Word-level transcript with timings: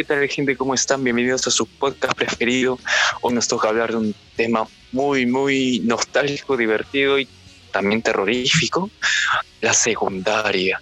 ¿qué 0.00 0.04
tal 0.04 0.28
gente? 0.30 0.56
¿Cómo 0.56 0.72
están? 0.72 1.04
Bienvenidos 1.04 1.46
a 1.46 1.50
su 1.50 1.66
podcast 1.66 2.14
preferido. 2.14 2.78
Hoy 3.20 3.34
nos 3.34 3.46
toca 3.46 3.68
hablar 3.68 3.90
de 3.90 3.98
un 3.98 4.14
tema 4.34 4.66
muy, 4.92 5.26
muy 5.26 5.80
nostálgico, 5.80 6.56
divertido 6.56 7.18
y 7.18 7.28
también 7.70 8.00
terrorífico, 8.00 8.88
la 9.60 9.74
secundaria. 9.74 10.80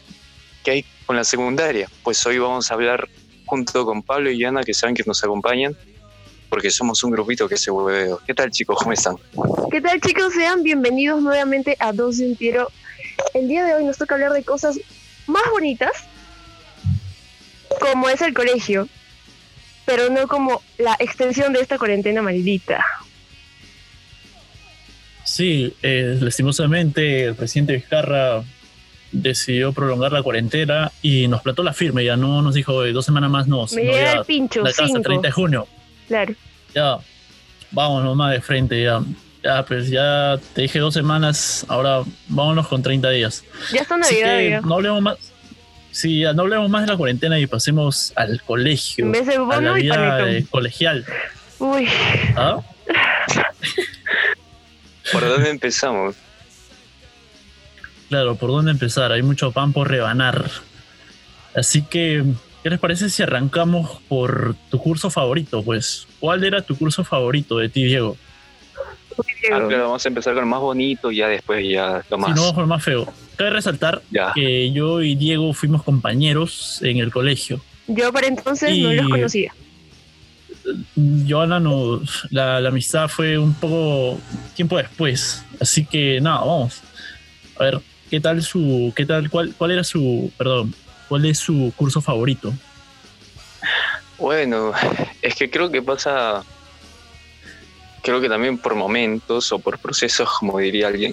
¿Qué 0.63 0.71
hay 0.71 0.85
con 1.05 1.17
la 1.17 1.25
secundaria? 1.25 1.91
Pues 2.05 2.25
hoy 2.27 2.39
vamos 2.39 2.71
a 2.71 2.75
hablar 2.75 3.09
junto 3.45 3.85
con 3.85 4.05
Pablo 4.05 4.31
y 4.31 4.45
Ana, 4.45 4.63
que 4.63 4.73
saben 4.73 4.95
que 4.95 5.03
nos 5.05 5.25
acompañan, 5.25 5.77
porque 6.49 6.71
somos 6.71 7.03
un 7.03 7.11
grupito 7.11 7.49
que 7.49 7.57
se 7.57 7.73
vuelve. 7.73 8.15
¿Qué 8.25 8.35
tal 8.35 8.53
chicos? 8.53 8.79
¿Cómo 8.79 8.93
están? 8.93 9.17
¿Qué 9.73 9.81
tal 9.81 10.01
chicos? 10.01 10.33
Sean 10.33 10.63
bienvenidos 10.63 11.21
nuevamente 11.21 11.77
a 11.81 11.93
Dos 11.93 12.19
de 12.19 12.27
un 12.29 12.37
Tiro. 12.37 12.71
El 13.35 13.49
día 13.49 13.65
de 13.65 13.75
hoy 13.75 13.85
nos 13.85 13.99
toca 13.99 14.15
hablar 14.15 14.31
de 14.31 14.45
cosas 14.45 14.79
más 15.27 15.43
bonitas, 15.51 15.91
como 17.81 18.09
es 18.09 18.23
el 18.23 18.33
colegio, 18.33 18.89
pero 19.89 20.11
no 20.11 20.29
como 20.29 20.61
la 20.77 20.95
extensión 20.99 21.55
de 21.55 21.61
esta 21.61 21.79
cuarentena 21.79 22.21
maldita. 22.21 22.85
Sí, 25.25 25.73
eh, 25.83 26.19
lastimosamente 26.21 27.25
el 27.25 27.35
presidente 27.35 27.73
Vizcarra 27.73 28.43
decidió 29.13 29.73
prolongar 29.73 30.13
la 30.13 30.23
cuarentena 30.23 30.93
y 31.01 31.27
nos 31.27 31.41
plató 31.41 31.63
la 31.63 31.73
firme, 31.73 32.05
ya 32.05 32.19
no 32.19 32.43
nos 32.43 32.55
dijo 32.55 32.75
"Oye, 32.75 32.93
dos 32.93 33.07
semanas 33.07 33.31
más 33.31 33.49
no, 33.49 33.65
Me 33.75 33.85
llega 33.85 34.13
el 34.13 34.25
pincho, 34.27 34.61
la 34.61 34.73
casa 34.73 34.89
cinco. 34.89 35.01
30 35.01 35.29
de 35.29 35.33
junio. 35.33 35.67
Claro. 36.07 36.35
Ya, 36.75 36.99
vamos 37.71 38.05
nomás 38.05 38.33
de 38.33 38.43
frente, 38.43 38.83
ya. 38.83 39.01
Ya, 39.43 39.65
pues 39.65 39.89
ya 39.89 40.39
te 40.53 40.63
dije 40.63 40.81
dos 40.81 40.93
semanas, 40.93 41.65
ahora 41.69 42.03
vámonos 42.29 42.69
con 42.69 42.83
30 42.83 43.09
días. 43.09 43.43
Ya 43.73 43.81
está 43.81 43.97
Navidad, 43.97 44.37
que 44.37 44.61
no 44.67 44.75
hablemos 44.75 45.01
más. 45.01 45.17
Sí, 45.99 46.21
ya 46.21 46.33
no 46.33 46.43
hablemos 46.43 46.71
más 46.71 46.83
de 46.83 46.93
la 46.93 46.97
cuarentena 46.97 47.41
y 47.41 47.49
pasemos 47.49 48.13
al 48.15 48.41
colegio. 48.43 49.05
En 49.05 49.11
vez 49.11 49.27
de 49.27 49.35
a 49.35 49.61
la 49.61 49.81
y 49.81 49.83
vida 49.83 50.31
eh, 50.31 50.47
colegial. 50.49 51.05
Uy, 51.59 51.89
¿ah? 52.37 52.61
¿Por 55.13 55.23
dónde 55.23 55.51
empezamos? 55.51 56.15
Claro, 58.11 58.37
¿por 58.37 58.51
dónde 58.51 58.71
empezar? 58.71 59.11
Hay 59.11 59.23
mucho 59.23 59.51
pan 59.51 59.73
por 59.73 59.91
rebanar. 59.91 60.49
Así 61.57 61.83
que, 61.83 62.23
¿qué 62.63 62.71
les 62.71 62.79
parece 62.79 63.11
si 63.11 63.25
arrancamos 63.25 64.01
por 64.09 64.55
tu 64.71 64.79
curso 64.79 65.11
favorito? 65.11 65.65
Pues, 65.65 66.07
¿cuál 66.21 66.45
era 66.45 66.63
tu 66.63 66.79
curso 66.79 67.03
favorito 67.03 67.59
de 67.59 67.71
ti, 67.71 67.83
Diego? 67.83 68.17
Ah, 69.53 69.65
claro, 69.69 69.85
vamos 69.85 70.05
a 70.05 70.09
empezar 70.09 70.35
con 70.35 70.43
lo 70.45 70.49
más 70.49 70.61
bonito 70.61 71.11
y 71.11 71.17
ya 71.17 71.29
después 71.29 71.65
ya 71.69 72.03
lo 72.11 72.17
Si 72.17 72.23
más. 72.23 72.31
no, 72.37 72.43
vamos 72.43 72.53
con 72.55 72.63
el 72.63 72.69
más 72.69 72.83
feo. 72.85 73.13
Cabe 73.37 73.51
resaltar 73.51 74.03
Ya. 74.11 74.33
que 74.35 74.71
yo 74.73 75.01
y 75.03 75.15
Diego 75.15 75.53
fuimos 75.55 75.83
compañeros 75.83 76.81
en 76.83 76.99
el 76.99 77.11
colegio. 77.13 77.61
Yo 77.87 78.13
para 78.13 78.27
entonces 78.27 78.77
no 78.79 78.93
los 78.93 79.09
conocía. 79.09 79.55
Joana 81.29 81.59
nos, 81.61 82.27
la, 82.31 82.61
la 82.61 82.69
amistad 82.69 83.09
fue 83.09 83.39
un 83.39 83.55
poco 83.55 84.19
tiempo 84.55 84.77
después. 84.77 85.43
Así 85.61 85.85
que 85.87 86.21
nada, 86.21 86.41
vamos. 86.41 86.83
A 87.59 87.65
ver, 87.65 87.81
¿qué 88.11 88.21
tal 88.21 88.43
su, 88.43 88.93
qué 88.95 89.07
tal, 89.07 89.31
cuál, 89.31 89.55
cuál 89.57 89.71
era 89.71 89.85
su, 89.85 90.31
perdón, 90.37 90.75
cuál 91.09 91.25
es 91.25 91.39
su 91.39 91.73
curso 91.77 92.01
favorito? 92.01 92.53
Bueno, 94.19 94.73
es 95.23 95.35
que 95.37 95.49
creo 95.49 95.71
que 95.71 95.81
pasa, 95.81 96.43
creo 98.09 98.21
que 98.21 98.29
también 98.29 98.59
por 98.59 98.75
momentos 98.75 99.53
o 99.53 99.59
por 99.59 99.79
procesos, 99.79 100.29
como 100.39 100.59
diría 100.59 100.89
alguien. 100.89 101.13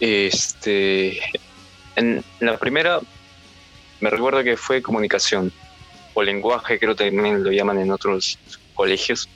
Este, 0.00 1.18
en 1.96 2.22
la 2.40 2.56
primera 2.56 3.00
me 4.00 4.10
recuerdo 4.10 4.44
que 4.44 4.56
fue 4.56 4.80
comunicación 4.80 5.52
o 6.14 6.22
lenguaje, 6.22 6.78
creo 6.78 6.94
que 6.94 7.10
también 7.10 7.42
lo 7.42 7.50
llaman 7.50 7.80
en 7.80 7.90
otros 7.90 8.38
colegios. 8.74 9.28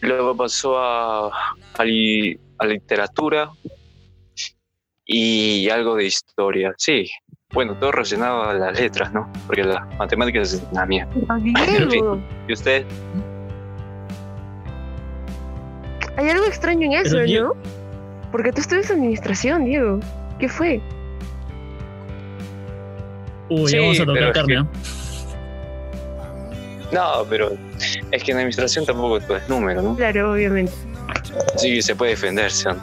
Luego 0.00 0.36
pasó 0.36 0.78
a, 0.78 1.30
a, 1.74 1.84
li- 1.84 2.38
a 2.58 2.66
literatura 2.66 3.50
y 5.04 5.68
algo 5.68 5.96
de 5.96 6.04
historia. 6.04 6.72
Sí, 6.78 7.10
bueno, 7.52 7.76
todo 7.76 7.92
relacionado 7.92 8.44
a 8.44 8.54
las 8.54 8.78
letras, 8.78 9.12
¿no? 9.12 9.30
Porque 9.46 9.64
las 9.64 9.86
matemáticas 9.98 10.54
es 10.54 10.62
la 10.72 10.86
mía. 10.86 11.08
¿Y 12.48 12.52
usted? 12.52 12.86
Hay 16.22 16.30
algo 16.30 16.46
extraño 16.46 16.86
en 16.86 16.92
eso, 16.94 17.16
Pero, 17.16 17.44
¿no? 17.48 17.54
Porque 18.30 18.52
tú 18.52 18.60
estudias 18.60 18.90
administración, 18.90 19.64
Diego. 19.64 20.00
¿Qué 20.38 20.48
fue? 20.48 20.80
Uy, 23.48 23.70
Sí, 23.70 23.76
ya 23.76 23.80
vamos 23.82 24.00
a 24.00 24.04
tocar 24.06 24.22
es 24.22 24.32
carne. 24.32 24.48
que- 24.48 24.56
¿no? 24.56 24.68
No, 26.92 27.24
pero 27.28 27.52
es 28.10 28.22
que 28.22 28.32
en 28.32 28.36
administración 28.38 28.84
tampoco 28.84 29.18
todo 29.20 29.36
es 29.38 29.48
número, 29.48 29.80
¿no? 29.82 29.96
Claro, 29.96 30.32
obviamente. 30.32 30.72
Sí, 31.56 31.80
se 31.82 31.94
puede 31.96 32.10
defenderse. 32.12 32.68
¿no? 32.70 32.76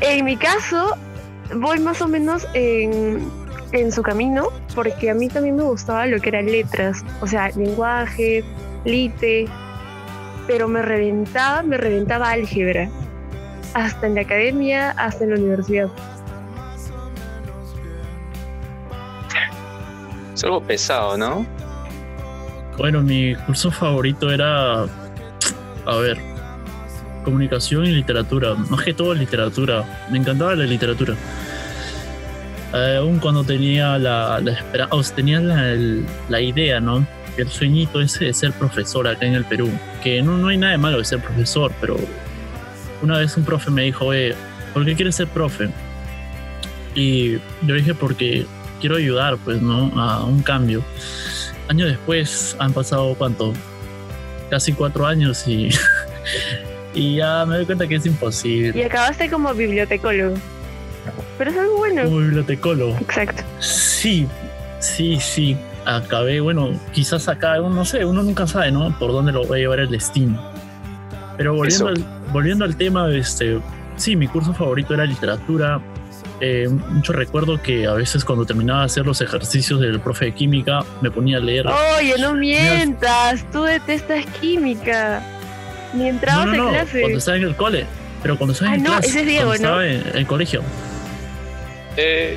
En 0.00 0.24
mi 0.24 0.36
caso, 0.36 0.96
voy 1.56 1.78
más 1.80 2.02
o 2.02 2.08
menos 2.08 2.46
en, 2.52 3.26
en 3.72 3.90
su 3.92 4.02
camino, 4.02 4.48
porque 4.74 5.08
a 5.10 5.14
mí 5.14 5.28
también 5.28 5.56
me 5.56 5.62
gustaba 5.62 6.06
lo 6.06 6.20
que 6.20 6.28
eran 6.28 6.46
letras, 6.46 7.02
o 7.22 7.26
sea, 7.26 7.48
lenguaje, 7.56 8.44
lite, 8.84 9.46
pero 10.46 10.68
me 10.68 10.82
reventaba, 10.82 11.62
me 11.62 11.76
reventaba 11.76 12.30
álgebra, 12.30 12.88
hasta 13.74 14.06
en 14.06 14.14
la 14.14 14.20
academia, 14.22 14.90
hasta 14.92 15.24
en 15.24 15.30
la 15.30 15.36
universidad. 15.36 15.88
Es 20.34 20.44
algo 20.44 20.60
pesado, 20.62 21.16
¿no? 21.16 21.46
Bueno, 22.76 23.00
mi 23.02 23.34
curso 23.36 23.70
favorito 23.70 24.32
era, 24.32 24.82
a 24.82 25.96
ver, 26.00 26.18
comunicación 27.24 27.86
y 27.86 27.92
literatura. 27.92 28.54
Más 28.54 28.82
que 28.82 28.92
todo 28.94 29.14
literatura. 29.14 29.84
Me 30.10 30.18
encantaba 30.18 30.56
la 30.56 30.64
literatura. 30.64 31.14
Eh, 32.74 32.96
aún 32.98 33.20
cuando 33.20 33.44
tenía 33.44 33.96
la, 33.98 34.40
la 34.40 34.50
espera- 34.52 34.88
o 34.90 35.00
sea, 35.04 35.14
tenía 35.14 35.38
la, 35.40 35.68
el- 35.68 36.04
la 36.28 36.40
idea, 36.40 36.80
¿no? 36.80 37.06
El 37.36 37.48
sueñito 37.48 38.00
ese 38.00 38.26
de 38.26 38.34
ser 38.34 38.52
profesor 38.52 39.08
acá 39.08 39.26
en 39.26 39.34
el 39.34 39.44
Perú. 39.44 39.70
Que 40.02 40.22
no, 40.22 40.36
no 40.36 40.48
hay 40.48 40.56
nada 40.56 40.72
de 40.72 40.78
malo 40.78 40.98
de 40.98 41.04
ser 41.04 41.20
profesor, 41.20 41.72
pero 41.80 41.96
una 43.02 43.18
vez 43.18 43.36
un 43.36 43.44
profe 43.44 43.70
me 43.70 43.82
dijo, 43.82 44.12
eh, 44.12 44.34
¿por 44.72 44.84
qué 44.84 44.94
quieres 44.94 45.16
ser 45.16 45.28
profe? 45.28 45.68
Y 46.94 47.38
yo 47.62 47.74
dije, 47.74 47.94
porque 47.94 48.46
quiero 48.80 48.96
ayudar, 48.96 49.36
pues, 49.38 49.60
¿no? 49.60 49.92
A 50.00 50.24
un 50.24 50.42
cambio 50.42 50.84
años 51.68 51.88
después 51.88 52.56
han 52.58 52.72
pasado 52.72 53.14
cuánto 53.14 53.52
casi 54.50 54.72
cuatro 54.72 55.06
años 55.06 55.46
y 55.46 55.70
y 56.94 57.16
ya 57.16 57.44
me 57.46 57.56
doy 57.56 57.66
cuenta 57.66 57.86
que 57.86 57.96
es 57.96 58.06
Y 58.06 58.10
imposible 58.10 58.84
acabaste 58.84 59.30
como 59.30 59.52
bibliotecólogo. 59.54 60.36
Pero 61.36 61.50
es 61.50 61.56
algo 61.56 61.76
bueno. 61.76 62.04
como 62.04 62.18
bibliotecólogo 62.18 62.96
Exacto. 63.00 63.42
sí 63.58 64.26
sí 64.80 65.18
sí 65.20 65.56
acabé 65.86 66.40
bueno 66.40 66.70
quizás 66.92 67.28
acá 67.28 67.56
no 67.58 67.84
sé 67.84 68.04
uno 68.04 68.22
nunca 68.22 68.46
sabe 68.46 68.70
no 68.70 68.96
por 68.98 69.12
dónde 69.12 69.32
lo 69.32 69.46
va 69.46 69.56
a 69.56 69.58
llevar 69.58 69.80
el 69.80 69.90
destino 69.90 70.40
pero 71.36 71.54
volviendo 71.54 71.90
Eso. 71.90 72.04
al, 72.04 72.32
volviendo 72.32 72.64
al 72.64 72.76
tema 72.76 73.08
este 73.12 73.58
sí 73.96 74.16
mi 74.16 74.26
curso 74.28 74.52
favorito 74.54 74.94
era 74.94 75.04
literatura 75.04 75.80
Eh, 76.40 76.68
mucho 76.68 77.12
recuerdo 77.12 77.62
que 77.62 77.86
a 77.86 77.94
veces 77.94 78.24
cuando 78.24 78.44
terminaba 78.44 78.80
de 78.80 78.86
hacer 78.86 79.06
los 79.06 79.20
ejercicios 79.20 79.78
del 79.80 80.00
profe 80.00 80.26
de 80.26 80.32
química 80.34 80.80
me 81.00 81.10
ponía 81.10 81.36
a 81.38 81.40
leer 81.40 81.66
Oye, 81.68 82.14
no 82.18 82.34
mientas, 82.34 83.44
tú 83.52 83.62
detestas 83.62 84.26
química. 84.40 85.22
Ni 85.94 86.08
entrabas 86.08 86.46
no, 86.46 86.52
no, 86.52 86.58
en 86.58 86.64
no, 86.64 86.70
clase. 86.70 87.00
cuando 87.00 87.18
estaba 87.18 87.36
en 87.36 87.42
el 87.44 87.54
cole. 87.54 87.86
Pero 88.22 88.36
cuando 88.36 88.52
estaba 88.52 88.72
Ah, 88.72 88.74
en 88.74 88.82
no, 88.82 88.90
clase, 88.90 89.08
ese 89.08 89.20
es 89.20 89.26
Diego, 89.26 89.46
cuando 89.50 89.68
¿no? 89.68 89.80
estaba 89.80 89.86
en, 89.86 90.08
en 90.12 90.16
el 90.18 90.26
colegio. 90.26 90.62
Eh, 91.96 92.36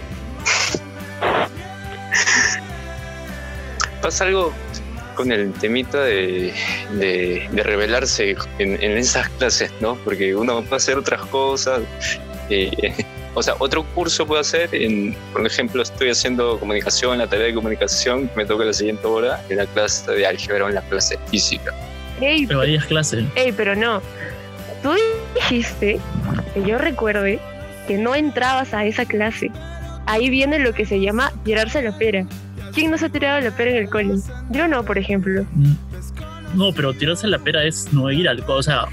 pasa 4.08 4.24
algo 4.24 4.54
con 5.16 5.34
el 5.34 5.52
temita 5.52 6.02
de, 6.02 6.54
de, 6.94 7.46
de 7.52 7.64
revelarse 7.64 8.38
en, 8.58 8.82
en 8.82 8.98
esas 8.98 9.28
clases, 9.32 9.70
¿no? 9.82 9.96
Porque 10.06 10.34
uno 10.34 10.64
va 10.64 10.68
a 10.72 10.76
hacer 10.78 10.98
otras 10.98 11.22
cosas. 11.26 11.82
eh, 12.50 12.94
o 13.34 13.44
sea, 13.44 13.56
otro 13.60 13.84
curso 13.94 14.26
puedo 14.26 14.40
hacer, 14.40 14.70
en, 14.74 15.14
por 15.34 15.46
ejemplo, 15.46 15.82
estoy 15.84 16.10
haciendo 16.12 16.58
comunicación, 16.58 17.18
la 17.18 17.28
tarea 17.28 17.48
de 17.48 17.54
comunicación, 17.54 18.32
me 18.38 18.46
toca 18.46 18.64
la 18.64 18.72
siguiente 18.72 19.06
hora 19.06 19.44
en 19.50 19.58
la 19.58 19.66
clase 19.66 20.10
de 20.10 20.26
álgebra 20.26 20.64
o 20.64 20.70
en 20.70 20.76
la 20.76 20.82
clase 20.84 21.18
de 21.18 21.28
física. 21.28 21.74
Ey, 22.22 22.48
Pero 22.48 22.60
varias 22.60 22.86
clases. 22.86 23.26
ey, 23.36 23.52
pero 23.52 23.76
no. 23.76 24.02
Tú 24.82 24.94
dijiste, 25.36 26.00
que 26.54 26.64
yo 26.64 26.78
recuerde, 26.78 27.40
que 27.90 27.98
no 27.98 28.16
entrabas 28.16 28.74
a 28.74 28.86
esa 28.86 29.04
clase. 29.04 29.52
Ahí 30.06 30.30
viene 30.30 30.60
lo 30.60 30.72
que 30.72 30.86
se 30.86 31.02
llama 31.02 31.34
tirarse 31.44 31.82
la 31.82 31.98
pera. 31.98 32.26
¿Quién 32.78 32.92
no 32.92 32.98
se 32.98 33.06
ha 33.06 33.10
tirado 33.10 33.40
la 33.42 33.52
pera 33.52 33.72
en 33.72 33.78
el 33.78 33.90
cole? 33.90 34.16
Yo 34.52 34.68
no, 34.68 34.84
por 34.84 34.98
ejemplo. 34.98 35.44
Mm. 35.56 35.74
No, 36.56 36.72
pero 36.74 36.94
tirarse 36.94 37.28
la 37.28 37.40
pera 37.40 37.64
es 37.64 37.92
no 37.92 38.10
ir 38.12 38.30
al 38.30 38.44
co- 38.46 38.54
o 38.56 38.64
sea, 38.64 38.86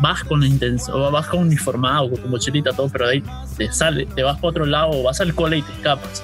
vas 0.00 0.24
con 0.24 0.40
la 0.40 0.46
intención, 0.46 1.12
vas 1.12 1.26
con 1.28 1.40
uniformado, 1.40 2.10
con 2.10 2.20
tu 2.22 2.28
mochilita, 2.28 2.72
todo, 2.72 2.88
pero 2.88 3.08
ahí 3.08 3.22
te 3.56 3.70
sale, 3.72 4.06
te 4.06 4.22
vas 4.22 4.36
para 4.36 4.48
otro 4.48 4.66
lado, 4.66 5.02
vas 5.02 5.20
al 5.20 5.34
cole 5.34 5.58
y 5.58 5.62
te 5.62 5.72
escapas. 5.72 6.22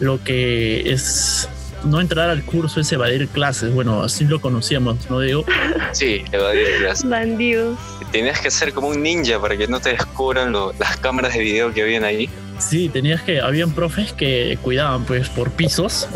lo 0.00 0.22
que 0.24 0.90
es 0.92 1.48
no 1.84 2.00
entrar 2.00 2.30
al 2.30 2.42
curso 2.44 2.80
es 2.80 2.90
evadir 2.92 3.26
clases. 3.28 3.72
Bueno, 3.74 4.02
así 4.02 4.24
lo 4.24 4.40
conocíamos, 4.40 5.10
¿no 5.10 5.18
digo? 5.20 5.44
Sí, 5.92 6.22
evadir 6.32 6.66
clases. 6.78 7.08
Bandidos. 7.08 7.76
Tenías 8.10 8.40
que 8.40 8.50
ser 8.50 8.72
como 8.72 8.88
un 8.88 9.02
ninja 9.02 9.38
para 9.40 9.56
que 9.56 9.66
no 9.68 9.80
te 9.80 9.90
descubran 9.90 10.52
lo- 10.52 10.72
las 10.78 10.96
cámaras 10.98 11.34
de 11.34 11.40
video 11.40 11.72
que 11.74 11.82
habían 11.82 12.04
ahí. 12.04 12.28
Sí, 12.68 12.88
tenías 12.88 13.22
que, 13.22 13.40
habían 13.40 13.72
profes 13.72 14.12
que 14.12 14.58
cuidaban 14.62 15.04
pues 15.04 15.28
por 15.28 15.50
pisos, 15.50 16.08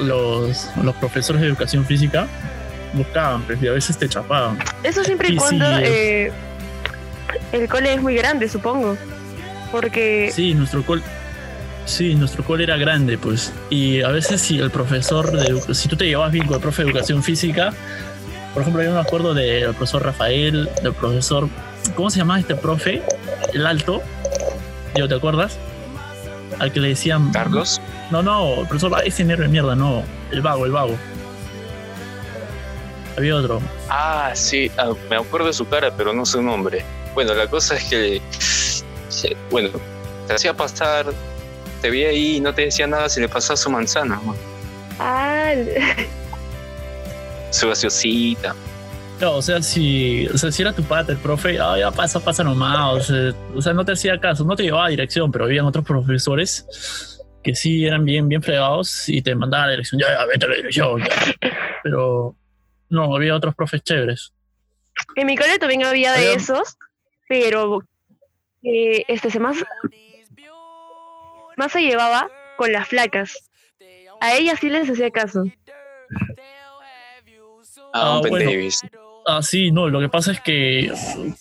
los, 0.00 0.68
los 0.82 0.94
profesores 0.96 1.40
de 1.40 1.48
educación 1.48 1.84
física 1.84 2.26
buscaban, 2.92 3.42
pues, 3.42 3.62
y 3.62 3.68
a 3.68 3.72
veces 3.72 3.96
te 3.96 4.08
chapaban. 4.08 4.58
Eso 4.82 5.04
siempre 5.04 5.28
y 5.28 5.32
Y 5.32 5.36
cuando 5.36 5.64
sí, 5.64 5.82
eh, 5.84 6.32
el 7.52 7.68
cole 7.68 7.94
es 7.94 8.02
muy 8.02 8.14
grande, 8.14 8.48
supongo. 8.48 8.96
Porque 9.70 10.30
Sí, 10.34 10.54
nuestro 10.54 10.84
col, 10.84 11.02
sí, 11.86 12.14
nuestro 12.14 12.44
col 12.44 12.60
era 12.60 12.76
grande, 12.76 13.16
pues. 13.16 13.52
Y 13.70 14.02
a 14.02 14.08
veces 14.08 14.40
si 14.40 14.58
el 14.58 14.70
profesor 14.70 15.32
de 15.32 15.74
si 15.74 15.88
tú 15.88 15.96
te 15.96 16.06
llevabas 16.06 16.32
bien 16.32 16.46
con 16.46 16.56
el 16.56 16.60
profe 16.60 16.82
de 16.82 16.90
educación 16.90 17.22
física, 17.22 17.72
por 18.52 18.62
ejemplo, 18.62 18.82
yo 18.82 18.92
me 18.92 19.00
acuerdo 19.00 19.32
del 19.32 19.72
profesor 19.74 20.04
Rafael, 20.04 20.68
del 20.82 20.92
profesor, 20.92 21.48
¿cómo 21.94 22.10
se 22.10 22.18
llama 22.18 22.38
este 22.38 22.54
profe? 22.54 23.02
El 23.54 23.66
alto, 23.66 24.02
¿yo 24.94 25.08
te 25.08 25.14
acuerdas? 25.14 25.58
Al 26.62 26.70
que 26.70 26.78
le 26.78 26.90
decían 26.90 27.32
Carlos, 27.32 27.80
No, 28.12 28.22
no, 28.22 28.60
el 28.60 28.68
profesor, 28.68 29.02
ese 29.04 29.24
negro 29.24 29.42
de 29.42 29.48
mierda, 29.48 29.74
no, 29.74 30.04
el 30.30 30.42
vago, 30.42 30.64
el 30.64 30.70
vago. 30.70 30.96
Había 33.18 33.34
otro. 33.34 33.60
Ah, 33.90 34.30
sí, 34.34 34.70
ah, 34.78 34.92
me 35.10 35.16
acuerdo 35.16 35.48
de 35.48 35.54
su 35.54 35.68
cara, 35.68 35.92
pero 35.96 36.12
no 36.12 36.24
su 36.24 36.40
nombre. 36.40 36.84
Bueno, 37.14 37.34
la 37.34 37.48
cosa 37.48 37.74
es 37.74 37.84
que, 37.86 38.22
bueno, 39.50 39.70
te 40.28 40.34
hacía 40.34 40.54
pasar, 40.54 41.06
te 41.80 41.90
veía 41.90 42.10
ahí 42.10 42.36
y 42.36 42.40
no 42.40 42.54
te 42.54 42.66
decía 42.66 42.86
nada 42.86 43.08
si 43.08 43.20
le 43.20 43.28
pasaba 43.28 43.56
su 43.56 43.68
manzana, 43.68 44.20
ah, 45.00 45.52
su 47.50 47.66
gaseosita. 47.66 48.54
No, 49.22 49.36
o 49.36 49.42
sea, 49.42 49.62
si, 49.62 50.26
o 50.26 50.36
sea, 50.36 50.50
si 50.50 50.62
era 50.62 50.72
tu 50.72 50.82
pata, 50.82 51.12
el 51.12 51.18
profe, 51.18 51.56
ah, 51.60 51.78
ya 51.78 51.92
pasa, 51.92 52.18
pasa 52.18 52.42
nomás. 52.42 52.94
O 52.94 53.00
sea, 53.00 53.32
o 53.54 53.62
sea, 53.62 53.72
no 53.72 53.84
te 53.84 53.92
hacía 53.92 54.18
caso, 54.18 54.44
no 54.44 54.56
te 54.56 54.64
llevaba 54.64 54.86
a 54.86 54.88
dirección, 54.88 55.30
pero 55.30 55.44
habían 55.44 55.64
otros 55.64 55.84
profesores 55.84 57.20
que 57.44 57.54
sí 57.54 57.86
eran 57.86 58.04
bien, 58.04 58.28
bien 58.28 58.42
fregados 58.42 59.08
y 59.08 59.22
te 59.22 59.34
mandaban 59.36 59.64
a 59.64 59.66
la 59.68 59.72
dirección, 59.74 60.00
ya, 60.00 60.08
ya, 60.08 60.26
vete 60.26 60.46
a 60.46 60.48
la 60.48 60.56
dirección. 60.56 61.00
ya. 61.00 61.50
Pero 61.84 62.34
no, 62.88 63.14
había 63.14 63.36
otros 63.36 63.54
profes 63.54 63.82
chéveres. 63.84 64.32
en 65.16 65.26
mi 65.26 65.36
cole 65.36 65.58
también 65.60 65.84
había 65.84 66.12
de 66.12 66.18
Había- 66.26 66.32
esos, 66.36 66.76
pero 67.28 67.80
eh, 68.64 69.04
este 69.06 69.30
se 69.30 69.38
más, 69.38 69.56
más 71.56 71.70
se 71.72 71.80
llevaba 71.82 72.28
con 72.56 72.72
las 72.72 72.88
flacas. 72.88 73.50
A 74.20 74.34
ellas 74.34 74.58
sí 74.60 74.68
les 74.68 74.90
hacía 74.90 75.10
caso. 75.10 75.44
Ah, 77.94 78.16
Ah, 78.16 78.20
un 78.20 78.28
bueno. 78.30 78.50
Davis. 78.50 78.80
Ah, 79.26 79.40
sí, 79.42 79.70
no, 79.70 79.88
lo 79.88 80.00
que 80.00 80.08
pasa 80.08 80.32
es 80.32 80.40
que, 80.40 80.92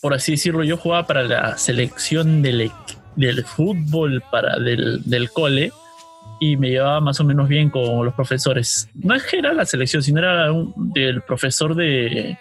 por 0.02 0.14
así 0.14 0.34
decirlo, 0.34 0.64
yo 0.64 0.78
jugaba 0.78 1.08
para 1.08 1.24
la 1.24 1.58
selección 1.58 2.42
del, 2.44 2.62
e- 2.62 2.72
del 3.16 3.44
fútbol 3.44 4.22
para 4.32 4.58
del, 4.60 5.02
del 5.04 5.32
cole 5.32 5.72
y 6.40 6.58
me 6.58 6.70
llevaba 6.70 7.00
más 7.02 7.20
o 7.20 7.24
menos 7.24 7.48
bien 7.48 7.70
con 7.72 8.06
los 8.06 8.14
profesores. 8.14 8.88
No 8.94 9.16
es 9.16 9.24
que 9.24 9.40
era 9.40 9.54
la 9.54 9.66
selección, 9.66 10.04
sino 10.04 10.20
era 10.20 10.52
un- 10.52 10.74
del 10.94 11.22
profesor 11.24 11.74
de, 11.76 12.38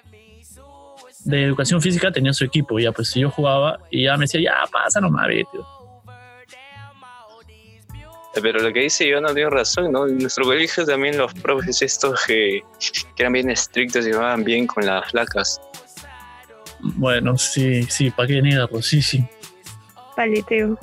de 1.24 1.42
educación 1.44 1.80
física, 1.80 2.12
tenía 2.12 2.34
su 2.34 2.44
equipo, 2.44 2.78
ya 2.78 2.92
pues 2.92 3.14
yo 3.14 3.30
jugaba 3.30 3.78
y 3.90 4.04
ya 4.04 4.16
me 4.18 4.24
decía, 4.24 4.40
ya 4.42 4.70
pasa 4.70 5.00
nomás, 5.00 5.26
vete. 5.26 5.48
Pero 8.34 8.60
lo 8.60 8.72
que 8.72 8.80
dice 8.80 9.08
yo 9.08 9.20
no 9.20 9.34
tiene 9.34 9.50
razón, 9.50 9.90
¿no? 9.90 10.06
En 10.06 10.18
nuestro 10.18 10.44
colegio 10.44 10.84
también 10.84 11.18
los 11.18 11.34
profes 11.34 11.82
estos 11.82 12.20
que, 12.26 12.62
que 13.16 13.22
eran 13.22 13.32
bien 13.32 13.50
estrictos 13.50 14.04
llevaban 14.04 14.44
bien 14.44 14.66
con 14.66 14.86
las 14.86 15.10
flacas. 15.10 15.60
Bueno, 16.80 17.36
sí, 17.36 17.82
sí, 17.84 18.10
¿para 18.10 18.28
qué 18.28 18.40
negarlo? 18.40 18.80
Sí, 18.80 19.02
sí. 19.02 19.24
Paleteo. 20.16 20.78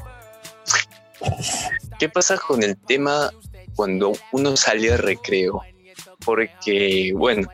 ¿Qué 1.99 2.09
pasa 2.09 2.37
con 2.37 2.61
el 2.63 2.77
tema 2.77 3.31
cuando 3.75 4.13
uno 4.31 4.55
sale 4.57 4.91
de 4.91 4.97
recreo? 4.97 5.61
Porque, 6.25 7.11
bueno, 7.15 7.47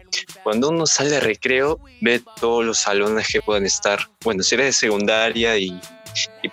cuando 0.44 0.70
uno 0.70 0.86
sale 0.86 1.12
de 1.12 1.20
recreo, 1.20 1.80
ve 2.02 2.22
todos 2.40 2.66
los 2.66 2.80
salones 2.80 3.28
que 3.32 3.42
pueden 3.42 3.66
estar. 3.66 4.00
Bueno, 4.24 4.44
si 4.44 4.56
eres 4.56 4.68
de 4.68 4.74
secundaria 4.74 5.58
y, 5.58 5.68
y 5.68 5.82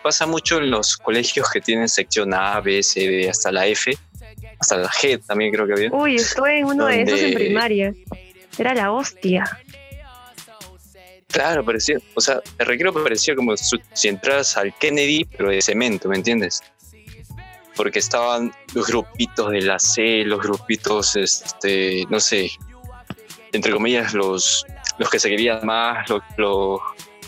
pasa 0.03 0.27
mucho 0.27 0.59
en 0.59 0.71
los 0.71 0.97
colegios 0.97 1.49
que 1.51 1.61
tienen 1.61 1.89
sección 1.89 2.35
A, 2.35 2.61
B, 2.61 2.83
C, 2.83 3.01
D, 3.09 3.31
hasta 3.31 3.53
la 3.53 3.67
F, 3.67 3.97
hasta 4.59 4.77
la 4.77 4.89
G 4.89 5.25
también 5.25 5.53
creo 5.53 5.67
que 5.67 5.73
había. 5.73 5.91
Uy, 5.93 6.17
estuve 6.17 6.59
en 6.59 6.67
uno 6.67 6.87
de 6.87 7.03
esos 7.03 7.21
en 7.21 7.35
primaria. 7.35 7.95
Era 8.59 8.75
la 8.75 8.93
hostia. 8.93 9.45
Claro, 11.29 11.65
parecía, 11.65 11.99
o 12.15 12.21
sea, 12.21 12.41
el 12.59 12.67
recreo 12.67 12.93
parecía 12.93 13.37
como 13.37 13.57
si 13.57 14.09
entras 14.09 14.57
al 14.57 14.77
Kennedy, 14.77 15.25
pero 15.25 15.51
de 15.51 15.63
cemento, 15.63 16.09
¿me 16.09 16.17
entiendes? 16.17 16.61
Porque 17.77 18.01
estaban 18.01 18.53
los 18.75 18.89
grupitos 18.89 19.51
de 19.53 19.63
la 19.63 19.79
C, 19.79 20.25
los 20.25 20.41
grupitos, 20.41 21.15
este, 21.15 22.05
no 22.11 22.19
sé, 22.19 22.51
entre 23.53 23.73
comillas, 23.73 24.13
los, 24.13 24.67
los 24.99 25.09
que 25.09 25.21
se 25.21 25.29
querían 25.29 25.65
más, 25.65 26.09
los, 26.11 26.21
los, 26.37 26.81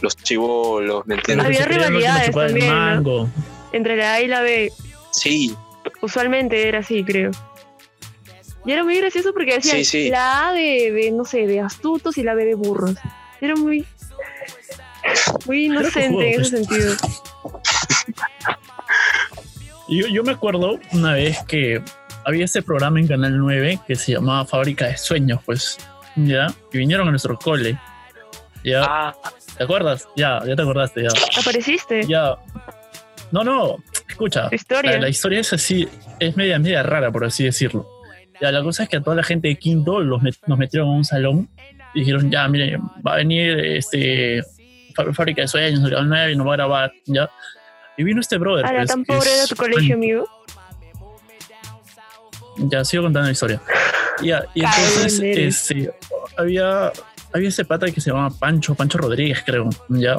los 0.02 0.16
chivolos, 0.16 1.06
¿me 1.06 1.14
entiendes? 1.14 1.46
Había 1.46 1.64
rivalidades 1.64 2.30
también. 2.32 3.30
Entre 3.72 3.96
la 3.96 4.14
A 4.14 4.20
y 4.20 4.26
la 4.26 4.42
B. 4.42 4.72
Sí, 5.10 5.56
Usualmente 6.00 6.68
era 6.68 6.80
así, 6.80 7.04
creo. 7.04 7.30
Y 8.64 8.72
era 8.72 8.84
muy 8.84 8.96
gracioso 8.98 9.32
porque 9.32 9.54
decían 9.54 9.78
Sí, 9.78 9.84
sí. 9.84 10.10
la 10.10 10.48
A 10.48 10.52
de, 10.52 10.92
de, 10.92 11.10
no 11.12 11.24
sé, 11.24 11.46
de 11.46 11.60
astutos 11.60 12.16
y 12.18 12.22
la 12.22 12.34
B 12.34 12.44
de 12.44 12.54
burros. 12.54 12.94
Era 13.40 13.56
muy, 13.56 13.84
muy 15.46 15.66
inocente 15.66 16.34
en 16.34 16.40
ese 16.40 16.56
sentido. 16.58 16.94
Yo, 19.88 20.06
yo 20.06 20.22
me 20.24 20.32
acuerdo 20.32 20.78
una 20.92 21.12
vez 21.12 21.38
que 21.46 21.82
había 22.24 22.46
este 22.46 22.62
programa 22.62 22.98
en 22.98 23.08
Canal 23.08 23.36
9 23.36 23.80
que 23.86 23.94
se 23.94 24.12
llamaba 24.12 24.46
Fábrica 24.46 24.86
de 24.86 24.96
Sueños, 24.96 25.40
pues, 25.44 25.76
¿ya? 26.16 26.46
Y 26.72 26.78
vinieron 26.78 27.08
a 27.08 27.10
nuestro 27.10 27.38
cole, 27.38 27.78
¿ya? 28.64 28.84
ah, 28.88 29.14
¿Te 29.56 29.64
acuerdas? 29.64 30.08
Ya, 30.16 30.40
ya 30.46 30.56
te 30.56 30.62
acordaste, 30.62 31.02
ya. 31.02 31.08
¿Apareciste? 31.40 32.04
Ya. 32.06 32.36
No, 33.30 33.44
no, 33.44 33.76
escucha. 34.08 34.48
Tu 34.48 34.56
historia. 34.56 34.92
La, 34.92 35.00
la 35.02 35.08
historia 35.08 35.40
es 35.40 35.52
así, 35.52 35.88
es 36.18 36.36
media, 36.36 36.58
media 36.58 36.82
rara, 36.82 37.10
por 37.10 37.24
así 37.24 37.44
decirlo. 37.44 37.86
Ya, 38.40 38.50
la 38.50 38.62
cosa 38.62 38.82
es 38.82 38.88
que 38.88 38.96
a 38.96 39.00
toda 39.02 39.16
la 39.16 39.22
gente 39.22 39.48
de 39.48 39.56
quinto 39.56 40.00
los 40.00 40.20
met- 40.20 40.38
nos 40.46 40.58
metieron 40.58 40.88
en 40.88 40.94
un 40.96 41.04
salón 41.04 41.48
y 41.94 42.00
dijeron, 42.00 42.30
ya, 42.30 42.48
mire, 42.48 42.78
va 43.06 43.14
a 43.14 43.16
venir 43.16 43.58
este 43.60 44.42
Fá- 44.94 45.14
Fábrica 45.14 45.42
de 45.42 45.48
Sueños, 45.48 45.82
el 45.84 45.90
Canal 45.90 46.08
9 46.08 46.32
y 46.32 46.36
nos 46.36 46.46
va 46.46 46.52
a 46.52 46.56
grabar, 46.56 46.92
¿ya? 47.06 47.30
Y 47.96 48.02
vino 48.04 48.20
este 48.20 48.38
brother. 48.38 48.64
Ahora, 48.66 48.78
pues, 48.78 48.88
tan 48.88 49.04
pobre 49.04 49.30
es- 49.30 49.38
era 49.38 49.46
tu 49.46 49.56
colegio, 49.56 49.94
amigo. 49.94 50.28
Ya, 52.58 52.84
sigo 52.84 53.04
contando 53.04 53.26
la 53.28 53.32
historia. 53.32 53.60
Ya, 54.22 54.44
y 54.54 54.60
entonces 54.64 55.20
este, 55.20 55.90
había, 56.36 56.92
había 57.32 57.48
ese 57.48 57.64
pata 57.64 57.86
que 57.90 58.00
se 58.00 58.10
llamaba 58.10 58.30
Pancho, 58.38 58.74
Pancho 58.74 58.98
Rodríguez, 58.98 59.42
creo, 59.44 59.68
ya, 59.88 60.16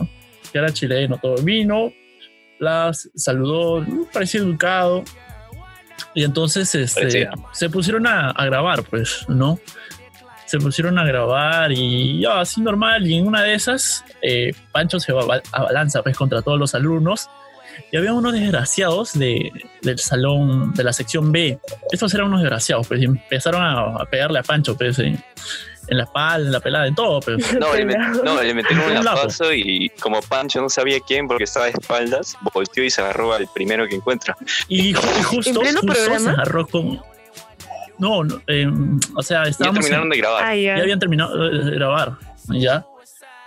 que 0.52 0.58
era 0.58 0.72
chileno, 0.72 1.18
todo. 1.22 1.36
Vino, 1.44 1.92
las 2.60 3.10
saludó, 3.16 3.86
parecía 4.12 4.42
educado. 4.42 5.04
Y 6.16 6.24
entonces 6.24 6.74
este, 6.76 7.30
se 7.54 7.70
pusieron 7.70 8.08
a, 8.08 8.30
a 8.32 8.46
grabar, 8.46 8.84
pues, 8.84 9.26
¿no? 9.28 9.60
Se 10.46 10.60
pusieron 10.60 11.00
a 11.00 11.04
grabar 11.06 11.72
y 11.72 12.22
ya, 12.22 12.40
así 12.42 12.62
normal. 12.62 13.08
Y 13.08 13.16
en 13.16 13.28
una 13.28 13.42
de 13.42 13.54
esas, 13.56 14.04
eh, 14.22 14.54
Pancho 14.72 15.00
se 15.00 15.12
aba- 15.12 15.42
abalanza 15.52 16.04
pues, 16.04 16.16
contra 16.16 16.42
todos 16.42 16.60
los 16.60 16.76
alumnos. 16.76 17.30
Y 17.92 17.98
había 17.98 18.14
unos 18.14 18.34
desgraciados 18.34 19.14
de, 19.18 19.52
del 19.82 19.98
salón, 19.98 20.74
de 20.76 20.84
la 20.84 20.94
sección 20.94 21.32
B. 21.32 21.58
Estos 21.92 22.14
eran 22.14 22.28
unos 22.28 22.42
desgraciados, 22.42 22.88
pues, 22.88 23.02
y 23.02 23.06
empezaron 23.06 23.64
a, 23.64 23.80
a 24.02 24.06
pegarle 24.06 24.38
a 24.40 24.44
Pancho, 24.44 24.78
pues, 24.78 25.00
en, 25.00 25.24
en 25.88 25.98
la 25.98 26.04
espalda, 26.06 26.46
en 26.48 26.52
la 26.54 26.60
pelada, 26.60 26.88
en 26.88 26.96
todo, 26.96 27.20
pues. 27.20 27.54
no, 27.60 27.74
le, 27.76 27.86
met- 27.86 28.24
no, 28.24 28.42
le 28.42 28.54
metieron 28.54 28.98
Un 28.98 29.04
lazo 29.06 29.54
y 29.54 29.90
como 30.02 30.22
Pancho 30.22 30.62
no 30.62 30.70
sabía 30.70 31.00
quién 31.00 31.28
porque 31.28 31.44
estaba 31.44 31.66
de 31.66 31.72
espaldas, 31.72 32.38
volteó 32.54 32.84
y 32.84 32.90
se 32.90 33.02
agarró 33.02 33.34
al 33.34 33.48
primero 33.54 33.88
que 33.88 33.96
encuentra. 33.96 34.36
Y, 34.68 34.94
ju- 34.94 35.20
y 35.20 35.24
justo, 35.24 35.50
¿En 35.52 35.60
pleno 35.60 35.80
justo 35.82 36.20
se 36.20 36.30
agarró 36.30 36.66
con. 36.68 37.02
No, 38.00 38.24
no, 38.24 38.42
eh, 38.48 38.68
o 39.16 39.22
sea, 39.22 39.44
Ya 39.44 39.50
estábamos. 39.52 39.78
en- 39.78 39.82
terminaron 39.84 40.10
de 40.10 40.18
grabar. 40.18 40.44
Ah, 40.44 40.56
ya. 40.56 40.78
ya 40.78 40.82
habían 40.84 41.00
terminado 41.00 41.38
de 41.50 41.72
grabar, 41.72 42.14
¿ya? 42.50 42.86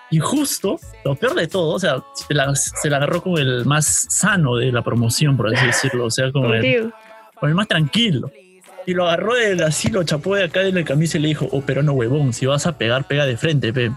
Y 0.08 0.20
justo, 0.20 0.78
lo 1.04 1.16
peor 1.16 1.34
de 1.34 1.48
todo, 1.48 1.74
o 1.74 1.80
sea, 1.80 1.96
se 2.14 2.32
la, 2.32 2.54
se 2.54 2.88
la 2.88 2.98
agarró 2.98 3.20
con 3.22 3.38
el 3.38 3.64
más 3.64 4.06
sano 4.08 4.54
de 4.56 4.70
la 4.70 4.82
promoción, 4.82 5.36
por 5.36 5.52
así 5.52 5.66
decirlo, 5.66 6.04
o 6.06 6.10
sea, 6.12 6.30
con 6.30 6.54
el, 6.54 6.92
con 7.34 7.48
el 7.48 7.56
más 7.56 7.66
tranquilo. 7.66 8.30
Y 8.86 8.94
lo 8.94 9.06
agarró 9.08 9.34
de 9.34 9.62
así, 9.64 9.90
lo 9.90 10.04
chapó 10.04 10.36
de 10.36 10.44
acá 10.44 10.60
de 10.60 10.72
la 10.72 10.84
camisa 10.84 11.18
y 11.18 11.22
le 11.22 11.28
dijo, 11.28 11.48
oh, 11.50 11.60
pero 11.62 11.82
no, 11.82 11.92
huevón, 11.92 12.32
si 12.32 12.46
vas 12.46 12.66
a 12.66 12.78
pegar, 12.78 13.06
pega 13.06 13.26
de 13.26 13.36
frente, 13.36 13.72
pe. 13.72 13.90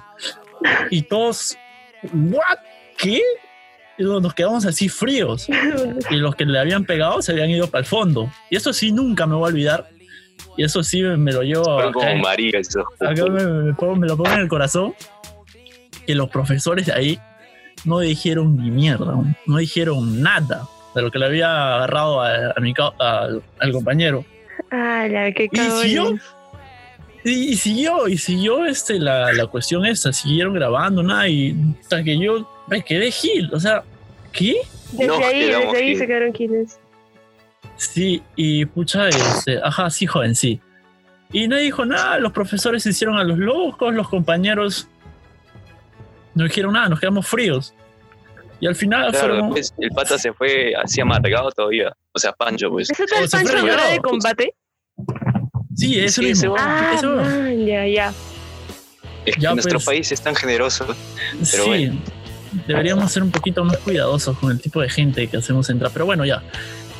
Y 0.90 1.04
todos, 1.04 1.56
¿what? 2.12 2.58
¿Qué? 2.98 3.22
Y 3.98 4.04
nos 4.04 4.34
quedamos 4.34 4.66
así 4.66 4.90
fríos. 4.90 5.48
Y 6.10 6.16
los 6.16 6.36
que 6.36 6.46
le 6.46 6.58
habían 6.58 6.86
pegado 6.86 7.22
se 7.22 7.34
habían 7.34 7.50
ido 7.50 7.68
para 7.68 7.82
el 7.82 7.86
fondo. 7.86 8.32
Y 8.50 8.56
eso 8.56 8.74
sí, 8.74 8.92
nunca 8.92 9.28
me 9.28 9.36
voy 9.36 9.44
a 9.44 9.48
olvidar. 9.48 9.90
Y 10.58 10.64
eso 10.64 10.84
sí 10.84 11.02
me 11.04 11.32
lo 11.34 11.44
llevo 11.44 11.66
Fueron 11.66 11.90
acá 11.90 12.00
como 12.00 12.16
maricas 12.24 12.68
esos 12.70 12.84
acá 13.00 13.26
me, 13.26 13.46
me 13.46 13.74
pongo- 13.74 13.96
me 13.98 14.08
lo 14.08 14.18
pongo 14.18 14.32
en 14.32 14.40
el 14.40 14.48
corazón. 14.48 14.94
Que 16.08 16.16
los 16.16 16.30
profesores 16.30 16.88
de 16.88 16.94
ahí 16.94 17.20
no 17.86 18.00
dijeron 18.00 18.58
ni 18.58 18.72
mierda, 18.72 19.14
no 19.46 19.58
dijeron 19.58 20.22
nada 20.24 20.64
de 20.96 21.02
lo 21.02 21.12
que 21.12 21.20
le 21.20 21.26
había 21.28 21.76
agarrado 21.76 22.22
a, 22.22 22.52
a 22.56 22.60
mi 22.60 22.74
al- 22.98 23.44
al 23.60 23.72
compañero. 23.72 24.26
Ah, 24.72 25.08
la 25.10 25.32
que 25.32 25.50
¿Y 25.52 25.58
siguió? 25.58 26.20
Y, 27.24 27.32
y 27.32 27.56
siguió, 27.58 28.08
y 28.08 28.18
siguió 28.18 28.66
este, 28.66 28.98
la, 28.98 29.34
la 29.34 29.46
cuestión 29.48 29.86
esta, 29.86 30.14
siguieron 30.14 30.54
grabando, 30.54 31.04
nada, 31.04 31.28
y 31.28 31.56
hasta 31.82 32.04
que 32.04 32.18
yo 32.18 32.50
me 32.68 32.82
quedé 32.84 33.12
Gil, 33.12 33.50
o 33.54 33.60
sea, 33.60 33.84
¿qué? 34.32 34.56
Desde 34.94 35.08
Nos 35.08 35.20
ahí, 35.20 35.40
desde 35.46 35.78
ahí 35.78 35.88
Gil. 35.90 35.98
se 35.98 36.08
quedaron 36.08 36.32
quienes. 36.32 36.80
Sí, 37.76 38.22
y 38.36 38.66
pucha, 38.66 39.10
este, 39.10 39.60
ajá, 39.64 39.90
sí, 39.90 40.06
joven, 40.06 40.36
sí. 40.36 40.62
Y 41.32 41.48
nadie 41.48 41.66
dijo 41.66 41.86
nada, 41.86 42.20
los 42.20 42.32
profesores 42.32 42.84
se 42.84 42.90
hicieron 42.90 43.18
a 43.18 43.24
los 43.24 43.38
locos, 43.38 43.94
los 43.94 44.10
compañeros 44.10 44.88
no 46.36 46.46
dijeron 46.46 46.74
nada, 46.74 46.90
nos 46.90 47.00
quedamos 47.00 47.28
fríos. 47.28 47.74
Y 48.62 48.68
al 48.68 48.76
final 48.76 49.12
Claro, 49.12 49.28
fueron, 49.28 49.54
después 49.54 49.74
el 49.80 49.90
pata 49.92 50.18
se 50.18 50.34
fue 50.34 50.74
así 50.76 51.00
amargado 51.02 51.50
todavía. 51.52 51.94
O 52.14 52.20
sea, 52.20 52.34
Pancho, 52.34 52.70
pues. 52.70 52.90
¿Ese 52.90 53.06
tal 53.06 53.28
se 53.30 53.38
fue 53.38 53.44
Pancho 53.52 53.62
regalado. 53.66 53.92
de 53.92 54.00
combate? 54.00 54.54
sí, 55.76 56.00
eso 56.00 56.22
Sí, 56.22 56.28
mismo. 56.28 56.56
Ah, 56.58 56.92
eso- 56.96 57.16
man, 57.16 57.66
ya, 57.66 57.88
ya. 57.88 58.14
Es 59.26 59.36
que 59.36 59.42
Ya, 59.42 59.54
nuestro 59.54 59.76
pues. 59.80 59.86
país 59.86 60.12
es 60.12 60.22
tan 60.22 60.36
generoso. 60.36 60.86
pero 61.52 61.64
sí, 61.64 61.70
bueno. 61.70 62.02
deberíamos 62.68 63.12
ser 63.12 63.24
un 63.24 63.32
poquito 63.32 63.64
más 63.64 63.78
cuidadosos 63.78 64.38
con 64.40 64.52
el 64.52 64.60
tipo 64.60 64.82
de 64.82 64.90
gente 64.90 65.28
que 65.28 65.38
hacemos 65.38 65.70
entrar. 65.70 65.92
Pero 65.94 66.06
bueno, 66.06 66.26
ya. 66.26 66.42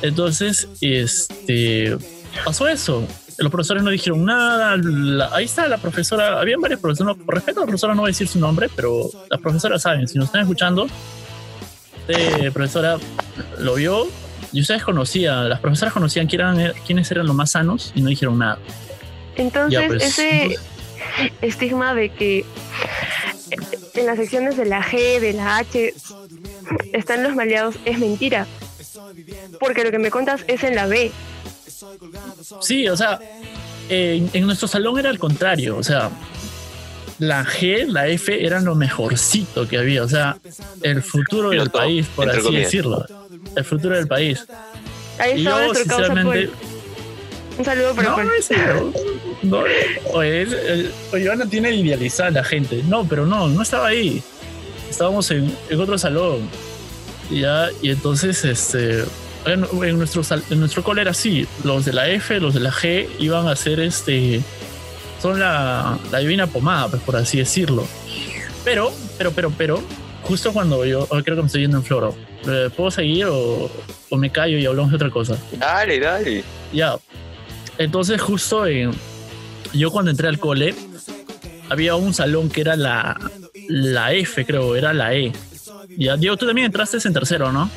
Entonces, 0.02 0.68
este 0.80 1.96
pasó 2.44 2.68
eso. 2.68 3.06
Los 3.38 3.50
profesores 3.50 3.82
no 3.82 3.90
dijeron 3.90 4.24
nada. 4.24 4.76
la- 4.78 5.28
ahí 5.34 5.44
está 5.44 5.66
la 5.68 5.78
profesora. 5.78 6.40
Habían 6.40 6.60
varias 6.60 6.80
profesoras. 6.80 7.16
No, 7.18 7.24
por 7.24 7.34
respeto 7.34 7.60
a 7.60 7.62
la 7.62 7.66
profesora, 7.66 7.94
no 7.94 8.02
voy 8.02 8.08
a 8.10 8.12
decir 8.12 8.28
su 8.28 8.38
nombre, 8.38 8.68
pero 8.74 9.10
las 9.28 9.40
profesoras 9.40 9.82
saben. 9.82 10.06
Si 10.08 10.16
nos 10.18 10.26
están 10.26 10.42
escuchando, 10.42 10.86
usted, 12.10 12.52
profesora, 12.52 12.98
lo 13.58 13.74
vio 13.74 14.08
y 14.52 14.60
ustedes 14.60 14.82
conocían. 14.82 15.48
Las 15.48 15.60
profesoras 15.60 15.94
conocían 15.94 16.26
quién 16.26 16.40
eran, 16.40 16.72
quiénes 16.86 17.10
eran 17.10 17.26
los 17.26 17.36
más 17.36 17.52
sanos 17.52 17.92
y 17.94 18.02
no 18.02 18.08
dijeron 18.08 18.38
nada. 18.38 18.58
Entonces, 19.36 19.80
Ya, 19.80 19.86
pues, 19.86 20.02
ese 20.02 20.56
estigma 21.40 21.94
de 21.94 22.10
que 22.10 22.44
en 23.94 24.06
las 24.06 24.16
secciones 24.16 24.56
de 24.56 24.66
la 24.66 24.82
G, 24.82 25.20
de 25.20 25.32
la 25.32 25.58
H, 25.58 25.94
están 26.92 27.22
los 27.22 27.34
maleados 27.34 27.76
es 27.84 27.98
mentira. 27.98 28.46
Porque 29.58 29.84
lo 29.84 29.90
que 29.90 29.98
me 29.98 30.10
contas 30.10 30.44
es 30.46 30.62
en 30.64 30.74
la 30.74 30.86
B. 30.86 31.10
Sí, 32.60 32.88
o 32.88 32.96
sea, 32.96 33.18
en, 33.88 34.30
en 34.32 34.46
nuestro 34.46 34.68
salón 34.68 34.98
era 34.98 35.10
al 35.10 35.18
contrario, 35.18 35.76
o 35.76 35.82
sea, 35.82 36.10
la 37.20 37.44
G, 37.44 37.86
la 37.86 38.08
F 38.08 38.44
eran 38.44 38.64
lo 38.64 38.74
mejorcito 38.74 39.68
que 39.68 39.78
había, 39.78 40.02
o 40.02 40.08
sea, 40.08 40.36
el 40.82 41.02
futuro 41.02 41.50
del 41.50 41.70
país, 41.70 42.06
por 42.16 42.28
así 42.28 42.40
comillas. 42.40 42.64
decirlo, 42.64 43.06
el 43.56 43.64
futuro 43.64 43.94
del 43.96 44.08
país. 44.08 44.44
Ahí 45.18 45.40
Y 45.42 45.46
está 45.46 45.66
yo, 45.66 45.74
sinceramente. 45.74 46.50
Un 47.58 47.64
saludo 47.64 47.94
para 47.94 48.10
no, 48.10 48.32
es 48.32 48.48
no, 49.42 49.62
oye, 50.14 50.42
es- 50.42 50.52
el- 50.52 50.92
oye, 51.12 51.24
Ivana 51.24 51.46
tiene 51.46 51.74
idealizada 51.74 52.28
a 52.30 52.32
la 52.32 52.44
gente, 52.44 52.82
no, 52.88 53.06
pero 53.06 53.26
no, 53.26 53.48
no 53.48 53.62
estaba 53.62 53.88
ahí, 53.88 54.22
estábamos 54.88 55.30
en, 55.30 55.54
en 55.68 55.80
otro 55.80 55.98
salón, 55.98 56.48
y 57.30 57.40
ya, 57.40 57.68
y 57.82 57.90
entonces, 57.90 58.44
este, 58.46 59.04
en, 59.44 59.66
en 59.84 59.98
nuestro, 59.98 60.22
sal- 60.24 60.42
en 60.50 60.60
nuestro 60.60 60.82
cole 60.82 61.02
era 61.02 61.10
así, 61.10 61.46
los 61.64 61.84
de 61.84 61.92
la 61.92 62.08
F, 62.08 62.40
los 62.40 62.54
de 62.54 62.60
la 62.60 62.72
G 62.72 63.08
iban 63.18 63.46
a 63.46 63.52
hacer 63.52 63.78
este, 63.80 64.40
son 65.20 65.38
la, 65.40 65.98
la 66.10 66.18
divina 66.18 66.46
pomada, 66.46 66.88
pues 66.88 67.02
por 67.02 67.16
así 67.16 67.38
decirlo. 67.38 67.86
Pero, 68.64 68.92
pero, 69.18 69.32
pero, 69.32 69.50
pero, 69.56 69.82
justo 70.22 70.52
cuando 70.52 70.84
yo, 70.84 71.06
oh, 71.10 71.22
creo 71.22 71.36
que 71.36 71.42
me 71.42 71.46
estoy 71.46 71.62
yendo 71.62 71.78
en 71.78 71.84
floro, 71.84 72.14
Eh, 72.46 72.70
¿puedo 72.74 72.90
seguir 72.90 73.26
o, 73.26 73.70
o 74.08 74.16
me 74.16 74.30
callo 74.30 74.56
y 74.58 74.64
hablamos 74.64 74.90
de 74.90 74.96
otra 74.96 75.10
cosa? 75.10 75.36
Dale, 75.58 76.00
dale. 76.00 76.42
Ya. 76.72 76.96
Entonces, 77.76 78.20
justo 78.20 78.66
en- 78.66 78.92
yo 79.74 79.90
cuando 79.90 80.10
entré 80.10 80.26
al 80.28 80.38
cole, 80.38 80.74
había 81.68 81.94
un 81.96 82.14
salón 82.14 82.48
que 82.48 82.62
era 82.62 82.76
la, 82.76 83.18
la 83.68 84.12
F, 84.14 84.44
creo, 84.46 84.74
era 84.74 84.92
la 84.94 85.14
E. 85.14 85.32
Ya, 85.98 86.16
Diego, 86.16 86.36
tú 86.38 86.46
también 86.46 86.66
entraste 86.66 86.96
en 87.06 87.12
tercero, 87.12 87.52
¿no? 87.52 87.68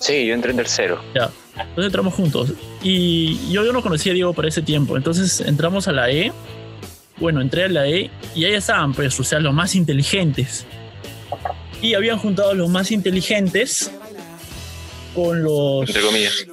Sí, 0.00 0.26
yo 0.26 0.34
entré 0.34 0.50
en 0.50 0.56
tercero. 0.58 1.02
Ya. 1.14 1.30
Entonces 1.54 1.86
entramos 1.86 2.14
juntos. 2.14 2.52
Y 2.82 3.50
yo, 3.50 3.64
yo 3.64 3.72
no 3.72 3.82
conocía 3.82 4.12
a 4.12 4.14
Diego 4.14 4.32
por 4.32 4.46
ese 4.46 4.62
tiempo. 4.62 4.96
Entonces 4.96 5.40
entramos 5.40 5.88
a 5.88 5.92
la 5.92 6.10
E. 6.10 6.32
Bueno, 7.18 7.40
entré 7.40 7.64
a 7.64 7.68
la 7.68 7.86
E 7.86 8.10
y 8.34 8.44
ahí 8.44 8.54
estaban, 8.54 8.94
pues, 8.94 9.18
o 9.20 9.24
sea, 9.24 9.40
los 9.40 9.52
más 9.54 9.74
inteligentes. 9.74 10.66
Y 11.82 11.94
habían 11.94 12.18
juntado 12.18 12.50
a 12.50 12.54
los 12.54 12.68
más 12.68 12.90
inteligentes 12.90 13.90
con 15.14 15.42
los 15.42 15.88
Entre 15.88 16.02
comillas. 16.02 16.46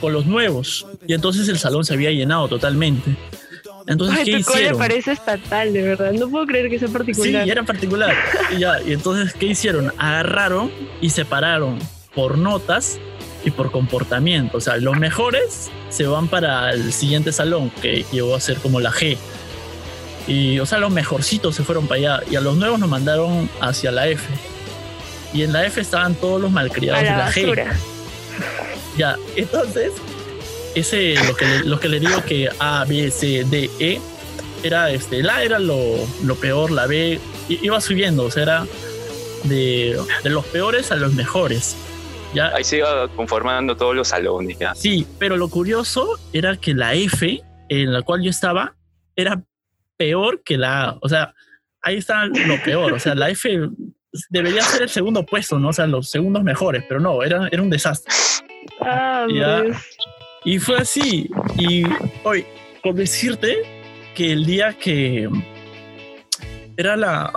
con 0.00 0.12
los 0.12 0.26
nuevos. 0.26 0.86
Y 1.06 1.14
entonces 1.14 1.48
el 1.48 1.58
salón 1.58 1.84
se 1.84 1.94
había 1.94 2.10
llenado 2.10 2.48
totalmente. 2.48 3.16
Entonces, 3.86 4.18
Ay, 4.18 4.24
¿qué 4.24 4.32
tu 4.32 4.38
hicieron? 4.52 4.78
parece 4.78 5.12
estatal, 5.12 5.72
de 5.72 5.82
verdad. 5.82 6.12
No 6.12 6.28
puedo 6.30 6.46
creer 6.46 6.70
que 6.70 6.78
sea 6.78 6.88
Sí, 6.88 6.94
particular. 6.94 7.48
era 7.48 7.62
particular. 7.64 8.14
Y 8.54 8.58
ya, 8.58 8.80
y 8.80 8.92
entonces, 8.92 9.34
¿qué 9.34 9.46
hicieron? 9.46 9.92
Agarraron 9.98 10.70
y 11.02 11.10
separaron 11.10 11.78
por 12.14 12.38
notas 12.38 12.98
y 13.44 13.50
por 13.50 13.70
comportamiento. 13.70 14.56
O 14.56 14.60
sea, 14.60 14.78
los 14.78 14.96
mejores 14.96 15.70
se 15.90 16.06
van 16.06 16.28
para 16.28 16.72
el 16.72 16.92
siguiente 16.94 17.30
salón, 17.32 17.70
que 17.82 18.06
llegó 18.10 18.34
a 18.34 18.40
ser 18.40 18.56
como 18.56 18.80
la 18.80 18.90
G. 18.90 19.18
Y, 20.26 20.58
o 20.60 20.64
sea, 20.64 20.78
los 20.78 20.90
mejorcitos 20.90 21.54
se 21.54 21.62
fueron 21.64 21.86
para 21.86 21.98
allá. 21.98 22.20
Y 22.30 22.36
a 22.36 22.40
los 22.40 22.56
nuevos 22.56 22.80
nos 22.80 22.88
mandaron 22.88 23.50
hacia 23.60 23.90
la 23.92 24.06
F. 24.08 24.24
Y 25.34 25.42
en 25.42 25.52
la 25.52 25.66
F 25.66 25.78
estaban 25.80 26.14
todos 26.14 26.40
los 26.40 26.50
malcriados 26.50 27.00
a 27.00 27.04
de 27.04 27.10
la 27.10 27.18
la 27.18 27.30
G. 27.30 27.42
basura. 27.42 27.76
Ya, 28.96 29.16
entonces, 29.36 29.92
ese, 30.74 31.14
lo 31.26 31.36
que, 31.36 31.44
le, 31.46 31.64
lo 31.64 31.78
que 31.80 31.88
le 31.88 32.00
digo 32.00 32.22
que 32.24 32.48
A, 32.58 32.84
B, 32.84 33.10
C, 33.10 33.44
D, 33.44 33.70
E, 33.78 34.00
era 34.62 34.90
este, 34.90 35.22
la 35.22 35.42
era 35.42 35.58
lo, 35.58 35.96
lo 36.24 36.34
peor, 36.36 36.70
la 36.70 36.86
B 36.86 37.20
i- 37.48 37.58
iba 37.62 37.80
subiendo, 37.80 38.24
o 38.24 38.30
sea, 38.30 38.42
era 38.42 38.66
de, 39.44 40.00
de 40.22 40.30
los 40.30 40.44
peores 40.46 40.90
a 40.92 40.96
los 40.96 41.12
mejores. 41.14 41.76
Ya, 42.34 42.48
Ahí 42.48 42.64
se 42.64 42.78
iba 42.78 43.06
conformando 43.08 43.76
todos 43.76 43.94
los 43.94 44.08
salones 44.08 44.58
ya. 44.58 44.74
sí, 44.74 45.06
pero 45.18 45.36
lo 45.36 45.48
curioso 45.48 46.18
era 46.32 46.56
que 46.56 46.74
la 46.74 46.94
F, 46.94 47.42
en 47.68 47.92
la 47.92 48.02
cual 48.02 48.22
yo 48.22 48.30
estaba, 48.30 48.74
era 49.14 49.40
peor 49.96 50.42
que 50.42 50.56
la 50.58 50.84
A. 50.84 50.98
O 51.00 51.08
sea, 51.08 51.32
ahí 51.82 51.96
está 51.98 52.26
lo 52.26 52.60
peor. 52.64 52.92
O 52.94 52.98
sea, 52.98 53.14
la 53.14 53.30
F 53.30 53.68
debería 54.30 54.62
ser 54.62 54.82
el 54.82 54.88
segundo 54.88 55.24
puesto, 55.24 55.58
¿no? 55.60 55.68
O 55.68 55.72
sea, 55.72 55.86
los 55.86 56.10
segundos 56.10 56.42
mejores, 56.42 56.82
pero 56.88 56.98
no, 56.98 57.22
era, 57.22 57.46
era 57.52 57.62
un 57.62 57.70
desastre. 57.70 58.12
Ah, 58.80 59.26
Ya. 59.32 59.62
Y 60.44 60.58
fue 60.58 60.78
así. 60.78 61.30
Y 61.58 61.84
hoy, 62.22 62.44
con 62.82 62.94
decirte 62.94 63.56
que 64.14 64.32
el 64.32 64.44
día 64.44 64.74
que 64.78 65.28
era 66.76 66.96
la. 66.96 67.32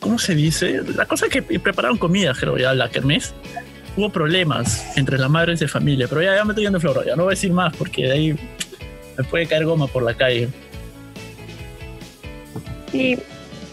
¿Cómo 0.00 0.18
se 0.18 0.34
dice? 0.34 0.82
La 0.94 1.06
cosa 1.06 1.28
que 1.28 1.42
prepararon 1.42 1.98
comida, 1.98 2.32
creo, 2.38 2.56
ya, 2.56 2.74
la 2.74 2.88
kermés. 2.90 3.34
Hubo 3.96 4.10
problemas 4.10 4.96
entre 4.96 5.18
las 5.18 5.30
madres 5.30 5.60
de 5.60 5.68
familia, 5.68 6.06
pero 6.08 6.22
ya, 6.22 6.34
ya 6.34 6.44
me 6.44 6.50
estoy 6.50 6.64
yendo 6.64 6.80
floro, 6.80 7.04
ya 7.04 7.14
no 7.14 7.24
voy 7.24 7.32
a 7.32 7.36
decir 7.36 7.52
más 7.52 7.76
porque 7.76 8.02
de 8.02 8.12
ahí 8.12 8.36
me 9.16 9.24
puede 9.24 9.46
caer 9.46 9.64
goma 9.64 9.86
por 9.86 10.02
la 10.02 10.14
calle. 10.14 10.48
¿Y, 12.92 13.18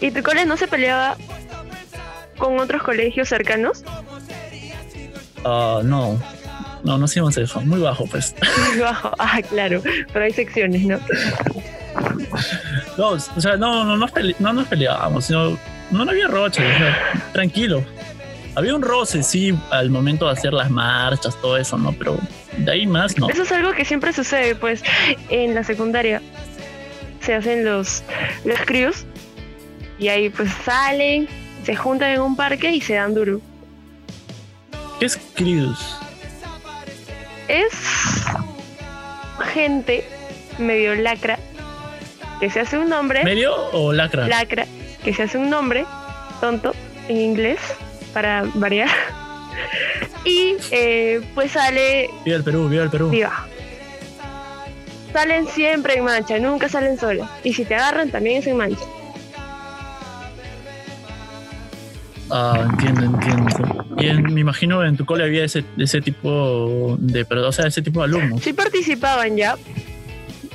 ¿Y 0.00 0.10
tu 0.12 0.22
cole 0.22 0.44
no 0.44 0.56
se 0.56 0.68
peleaba 0.68 1.16
con 2.38 2.58
otros 2.60 2.82
colegios 2.84 3.28
cercanos? 3.28 3.82
Ah, 5.44 5.80
no, 5.82 6.20
no, 6.84 6.98
no 6.98 7.04
hacíamos 7.04 7.36
eso, 7.36 7.60
muy 7.62 7.80
bajo, 7.80 8.06
pues. 8.06 8.34
Muy 8.70 8.78
bajo. 8.80 9.10
Ah, 9.18 9.40
claro. 9.42 9.82
Pero 10.12 10.24
hay 10.24 10.32
secciones, 10.32 10.82
¿no? 10.82 10.98
No, 12.98 13.08
o 13.10 13.18
sea, 13.40 13.56
no, 13.56 13.84
no, 13.84 13.96
nos 13.96 14.10
pele- 14.12 14.36
no 14.38 14.52
nos 14.52 14.66
peleábamos, 14.68 15.26
sino, 15.26 15.50
no, 15.90 16.04
no 16.04 16.10
había 16.10 16.28
roche, 16.28 16.62
o 16.64 16.78
sea, 16.78 17.12
tranquilo. 17.32 17.82
Había 18.54 18.74
un 18.74 18.82
roce, 18.82 19.22
sí, 19.22 19.56
al 19.70 19.88
momento 19.90 20.26
de 20.26 20.32
hacer 20.32 20.52
las 20.52 20.70
marchas, 20.70 21.34
todo 21.40 21.56
eso, 21.56 21.78
¿no? 21.78 21.92
Pero 21.92 22.18
de 22.58 22.70
ahí 22.70 22.86
más, 22.86 23.16
no. 23.18 23.28
Eso 23.30 23.42
es 23.44 23.52
algo 23.52 23.72
que 23.72 23.84
siempre 23.84 24.12
sucede, 24.12 24.54
pues, 24.54 24.82
en 25.30 25.54
la 25.54 25.64
secundaria. 25.64 26.20
Se 27.20 27.34
hacen 27.34 27.64
los, 27.64 28.02
los 28.44 28.58
crews 28.66 29.06
y 29.98 30.08
ahí 30.08 30.28
pues 30.28 30.50
salen, 30.64 31.28
se 31.64 31.76
juntan 31.76 32.10
en 32.10 32.20
un 32.20 32.34
parque 32.36 32.70
y 32.72 32.80
se 32.80 32.94
dan 32.94 33.14
duro. 33.14 33.40
¿Qué 34.98 35.06
es 35.06 35.16
Cruz? 35.34 35.96
Es 37.48 37.72
gente 39.52 40.04
medio 40.58 40.94
lacra 40.94 41.38
que 42.40 42.50
se 42.50 42.60
hace 42.60 42.78
un 42.78 42.88
nombre, 42.88 43.24
¿Medio 43.24 43.54
o 43.72 43.92
lacra? 43.92 44.26
lacra, 44.26 44.66
que 45.04 45.14
se 45.14 45.22
hace 45.24 45.38
un 45.38 45.48
nombre 45.50 45.84
tonto 46.40 46.74
en 47.08 47.16
inglés, 47.20 47.58
para 48.12 48.44
variar. 48.54 48.88
Y 50.24 50.54
eh, 50.70 51.20
pues 51.34 51.50
sale 51.50 52.08
Viva 52.24 52.36
el 52.36 52.44
Perú, 52.44 52.68
viva 52.68 52.84
el 52.84 52.90
Perú. 52.90 53.10
viva. 53.10 53.44
Salen 55.12 55.48
siempre 55.48 55.98
en 55.98 56.04
mancha, 56.04 56.38
nunca 56.38 56.68
salen 56.68 56.96
solas. 56.96 57.28
Y 57.42 57.52
si 57.52 57.64
te 57.64 57.74
agarran, 57.74 58.08
también 58.10 58.38
es 58.38 58.46
en 58.46 58.56
mancha. 58.56 58.84
Ah, 62.30 62.60
entiendo, 62.70 63.02
entiendo. 63.02 63.51
Y 64.02 64.08
en- 64.08 64.34
me 64.34 64.40
imagino 64.40 64.84
en 64.84 64.96
tu 64.96 65.04
cole 65.04 65.24
había 65.24 65.44
ese, 65.44 65.64
ese 65.78 66.00
tipo 66.00 66.96
de, 66.98 67.24
pero, 67.24 67.48
o 67.48 67.52
sea, 67.52 67.66
ese 67.66 67.82
tipo 67.82 68.00
de 68.00 68.06
alumnos. 68.06 68.42
Sí 68.42 68.52
participaban 68.52 69.36
ya, 69.36 69.56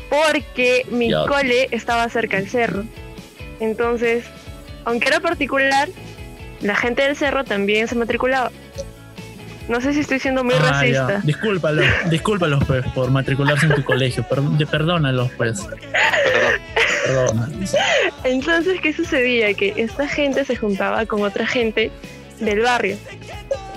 porque 0.10 0.86
mi 0.92 1.10
Ya. 1.10 1.25
cole 1.25 1.68
estaba 1.72 2.08
cerca 2.10 2.38
del 2.38 2.50
cerro. 2.50 2.84
Entonces, 3.60 4.24
aunque 4.86 5.08
era 5.08 5.20
particular, 5.20 5.89
la 6.62 6.75
gente 6.75 7.04
del 7.04 7.16
cerro 7.16 7.44
también 7.44 7.88
se 7.88 7.96
matriculaba. 7.96 8.51
No 9.68 9.82
sé 9.82 9.94
si 9.94 10.00
estoy 10.00 10.20
siendo 10.20 10.44
muy 10.46 10.54
Ah, 10.56 10.60
ya. 10.62 10.70
racista. 10.72 11.22
Discúlpalos, 11.25 11.86
discúlpalos 12.10 12.63
pues 12.66 12.86
por 12.94 13.12
matricularse 13.12 13.66
en 13.66 13.75
tu 13.75 13.84
colegio. 13.84 14.24
Per- 14.27 14.68
perdónalos 14.68 15.30
pues. 15.36 15.60
Perdón. 15.62 16.62
Perdónalos. 17.06 17.75
Entonces, 18.24 18.80
¿qué 18.82 18.94
sucedía? 18.94 19.54
Que 19.54 19.74
esta 19.75 20.08
gente 20.08 20.46
se 20.46 20.56
juntaba 20.56 21.06
con 21.06 21.22
otra 21.24 21.46
gente 21.46 21.92
del 22.39 22.62
barrio. 22.62 22.96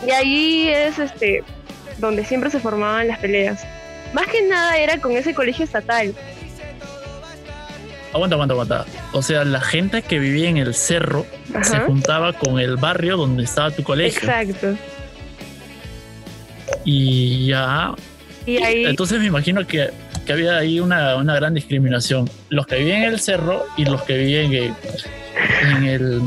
Y 0.06 0.10
ahí 0.10 0.68
es 0.68 0.98
este 0.98 1.44
donde 1.98 2.24
siempre 2.24 2.50
se 2.50 2.60
formaban 2.60 3.08
las 3.08 3.18
peleas. 3.18 3.64
Más 4.12 4.26
que 4.26 4.42
nada 4.42 4.76
era 4.76 4.98
con 5.00 5.12
ese 5.12 5.34
colegio 5.34 5.64
estatal. 5.64 6.14
Aguanta, 8.12 8.34
aguanta, 8.34 8.54
aguanta. 8.54 8.86
O 9.12 9.22
sea, 9.22 9.44
la 9.44 9.60
gente 9.60 10.02
que 10.02 10.18
vivía 10.18 10.48
en 10.48 10.56
el 10.56 10.74
cerro 10.74 11.26
se 11.62 11.78
juntaba 11.80 12.32
con 12.32 12.58
el 12.58 12.76
barrio 12.76 13.16
donde 13.16 13.44
estaba 13.44 13.70
tu 13.70 13.84
colegio. 13.84 14.20
Exacto. 14.20 14.74
Y 16.84 17.46
ya. 17.46 17.94
Y 18.46 18.56
ahí 18.58 18.84
Entonces 18.86 19.20
me 19.20 19.26
imagino 19.26 19.64
que, 19.64 19.90
que 20.26 20.32
había 20.32 20.56
ahí 20.56 20.80
una, 20.80 21.16
una 21.16 21.36
gran 21.36 21.54
discriminación. 21.54 22.28
Los 22.48 22.66
que 22.66 22.76
vivían 22.76 23.02
en 23.02 23.08
el 23.10 23.20
cerro 23.20 23.64
y 23.76 23.84
los 23.84 24.02
que 24.02 24.16
vivían 24.16 24.52
en, 24.52 24.74
en 25.62 25.84
el, 25.84 26.22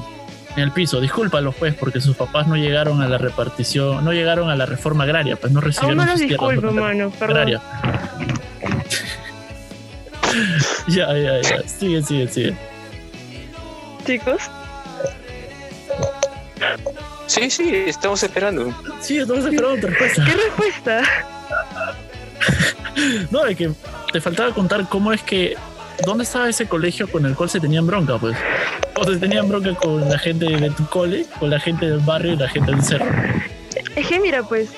en 0.56 0.64
el 0.64 0.72
piso. 0.72 1.00
Discúlpalos, 1.02 1.56
pues, 1.56 1.74
porque 1.74 2.02
sus 2.02 2.16
papás 2.16 2.48
no 2.48 2.56
llegaron 2.56 3.02
a 3.02 3.08
la 3.08 3.18
repartición, 3.18 4.04
no 4.04 4.12
llegaron 4.14 4.50
a 4.50 4.56
la 4.56 4.66
reforma 4.66 5.04
agraria, 5.04 5.36
pues 5.36 5.52
no 5.52 5.60
aún 5.60 5.68
recibieron 5.68 5.98
no 5.98 6.06
los 6.06 6.20
disculpo, 6.20 6.72
mano, 6.72 7.12
perdón. 7.12 7.38
agraria. 7.38 7.62
ya, 10.88 11.18
ya, 11.18 11.42
ya. 11.42 11.68
Sigue, 11.68 12.02
sigue, 12.02 12.28
sigue. 12.28 12.58
Chicos, 14.06 14.50
Sí, 17.28 17.50
sí, 17.50 17.76
estamos 17.88 18.22
esperando. 18.22 18.74
Sí, 19.00 19.18
estamos 19.18 19.46
esperando 19.46 19.82
tu 19.82 19.88
respuesta. 19.88 20.26
¿qué 20.26 20.34
respuesta? 20.34 21.04
No, 23.32 23.46
es 23.46 23.58
que 23.58 23.72
te 24.12 24.22
faltaba 24.22 24.54
contar 24.54 24.88
cómo 24.90 25.14
es 25.14 25.24
que. 25.24 25.56
¿Dónde 26.06 26.26
estaba 26.26 26.50
ese 26.50 26.68
colegio 26.68 27.10
con 27.10 27.26
el 27.26 27.34
cual 27.34 27.50
se 27.50 27.60
tenían 27.60 27.88
bronca, 27.88 28.18
pues? 28.18 28.36
O 29.06 29.12
se 29.14 29.18
tenían 29.20 29.48
bronca 29.50 29.74
con 29.76 30.08
la 30.10 30.18
gente 30.18 30.46
de 30.46 30.70
tu 30.72 30.86
cole, 30.88 31.26
con 31.40 31.50
la 31.50 31.60
gente 31.60 31.86
del 31.88 32.00
barrio 32.00 32.34
y 32.34 32.38
la 32.38 32.48
gente 32.50 32.72
del 32.72 32.82
cerro. 32.82 33.06
Es 33.96 34.08
que 34.08 34.20
mira, 34.20 34.44
pues, 34.44 34.70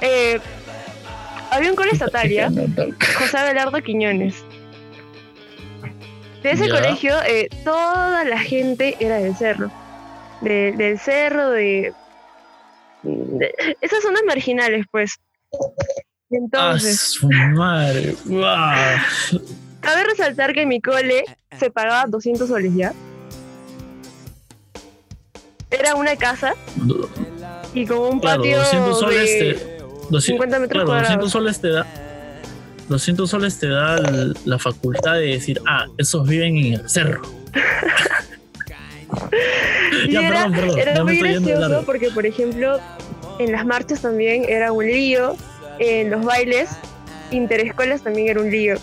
eh, 0.00 0.40
había 1.50 1.70
un 1.70 1.76
cole 1.76 1.90
estatal, 1.92 2.28
¿ya? 2.28 2.50
José 3.18 3.38
Abelardo 3.38 3.80
Quiñones. 3.82 4.34
De 6.42 6.50
ese 6.50 6.66
Ya. 6.68 6.74
colegio, 6.74 7.14
eh, 7.26 7.48
toda 7.64 8.24
la 8.24 8.38
gente 8.40 8.96
era 8.98 9.16
del 9.18 9.36
cerro. 9.36 9.70
De- 10.40 10.72
del 10.76 10.98
cerro, 10.98 11.50
de, 11.50 11.92
de 13.04 13.54
esas 13.80 14.02
zonas 14.02 14.22
marginales, 14.26 14.86
pues. 14.90 15.14
Y 15.52 16.36
Ah, 16.36 16.38
Entonces, 16.38 16.98
su 17.00 17.28
madre. 17.28 18.16
Guau. 18.24 18.98
cabe 19.80 20.04
resaltar 20.04 20.52
que 20.54 20.64
mi 20.66 20.80
cole 20.80 21.24
se 21.60 21.70
pagaba 21.70 22.06
200 22.08 22.48
soles 22.48 22.74
ya. 22.74 22.92
Era 25.72 25.94
una 25.94 26.16
casa 26.16 26.54
y 27.74 27.86
con 27.86 27.98
un 27.98 28.20
Claro, 28.20 28.42
patio 28.42 28.58
200 28.58 28.98
soles 29.00 29.30
de 29.30 29.54
te. 29.54 29.82
200, 30.10 30.24
50 30.24 30.58
metros 30.58 30.84
claro, 30.84 31.00
200 31.00 31.32
cuadrados. 31.32 31.32
soles 31.32 31.60
te 31.60 31.68
da. 31.70 31.86
200 32.88 33.30
soles 33.30 33.58
te 33.58 33.68
da 33.68 33.98
la 34.44 34.58
facultad 34.58 35.14
de 35.14 35.26
decir, 35.28 35.60
ah, 35.66 35.86
esos 35.96 36.28
viven 36.28 36.56
en 36.58 36.72
el 36.74 36.88
cerro. 36.90 37.22
Y 40.06 40.12
Ya, 40.12 40.26
era, 40.28 40.48
perdón, 40.48 40.52
perdón, 40.52 40.78
era 40.78 41.04
muy 41.04 41.18
gracioso 41.18 41.82
porque, 41.84 42.10
por 42.10 42.24
ejemplo, 42.26 42.78
en 43.38 43.52
las 43.52 43.64
marchas 43.66 44.00
también 44.00 44.44
era 44.48 44.72
un 44.72 44.86
lío, 44.86 45.36
en 45.78 46.10
los 46.10 46.24
bailes 46.24 46.70
interescolas 47.30 48.02
también 48.02 48.28
era 48.28 48.40
un 48.40 48.50
lío. 48.50 48.76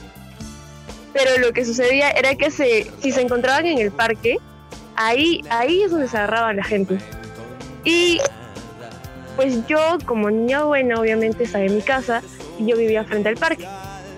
Pero 1.14 1.38
lo 1.40 1.52
que 1.52 1.66
sucedía 1.66 2.12
era 2.12 2.36
que 2.36 2.52
se, 2.52 2.90
si 3.02 3.12
se 3.12 3.22
encontraban 3.22 3.66
en 3.66 3.80
el 3.80 3.92
parque, 3.92 4.38
ahí, 5.00 5.42
ahí 5.50 5.84
es 5.84 5.92
donde 5.92 6.08
se 6.08 6.18
agarraba 6.18 6.54
la 6.54 6.64
gente. 6.64 6.98
Y 7.86 8.20
pues 9.36 9.66
yo, 9.68 9.98
como 10.06 10.30
niña 10.30 10.64
buena, 10.64 11.00
obviamente 11.00 11.46
estaba 11.46 11.64
en 11.64 11.76
mi 11.76 11.82
casa 11.82 12.22
y 12.60 12.68
yo 12.68 12.76
vivía 12.78 13.04
frente 13.06 13.30
al 13.30 13.36
parque. 13.38 13.66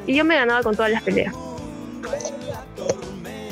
Y 0.08 0.16
yo 0.16 0.26
me 0.26 0.36
ganaba 0.36 0.64
con 0.64 0.76
todas 0.76 0.92
las 0.92 1.04
peleas. 1.04 1.34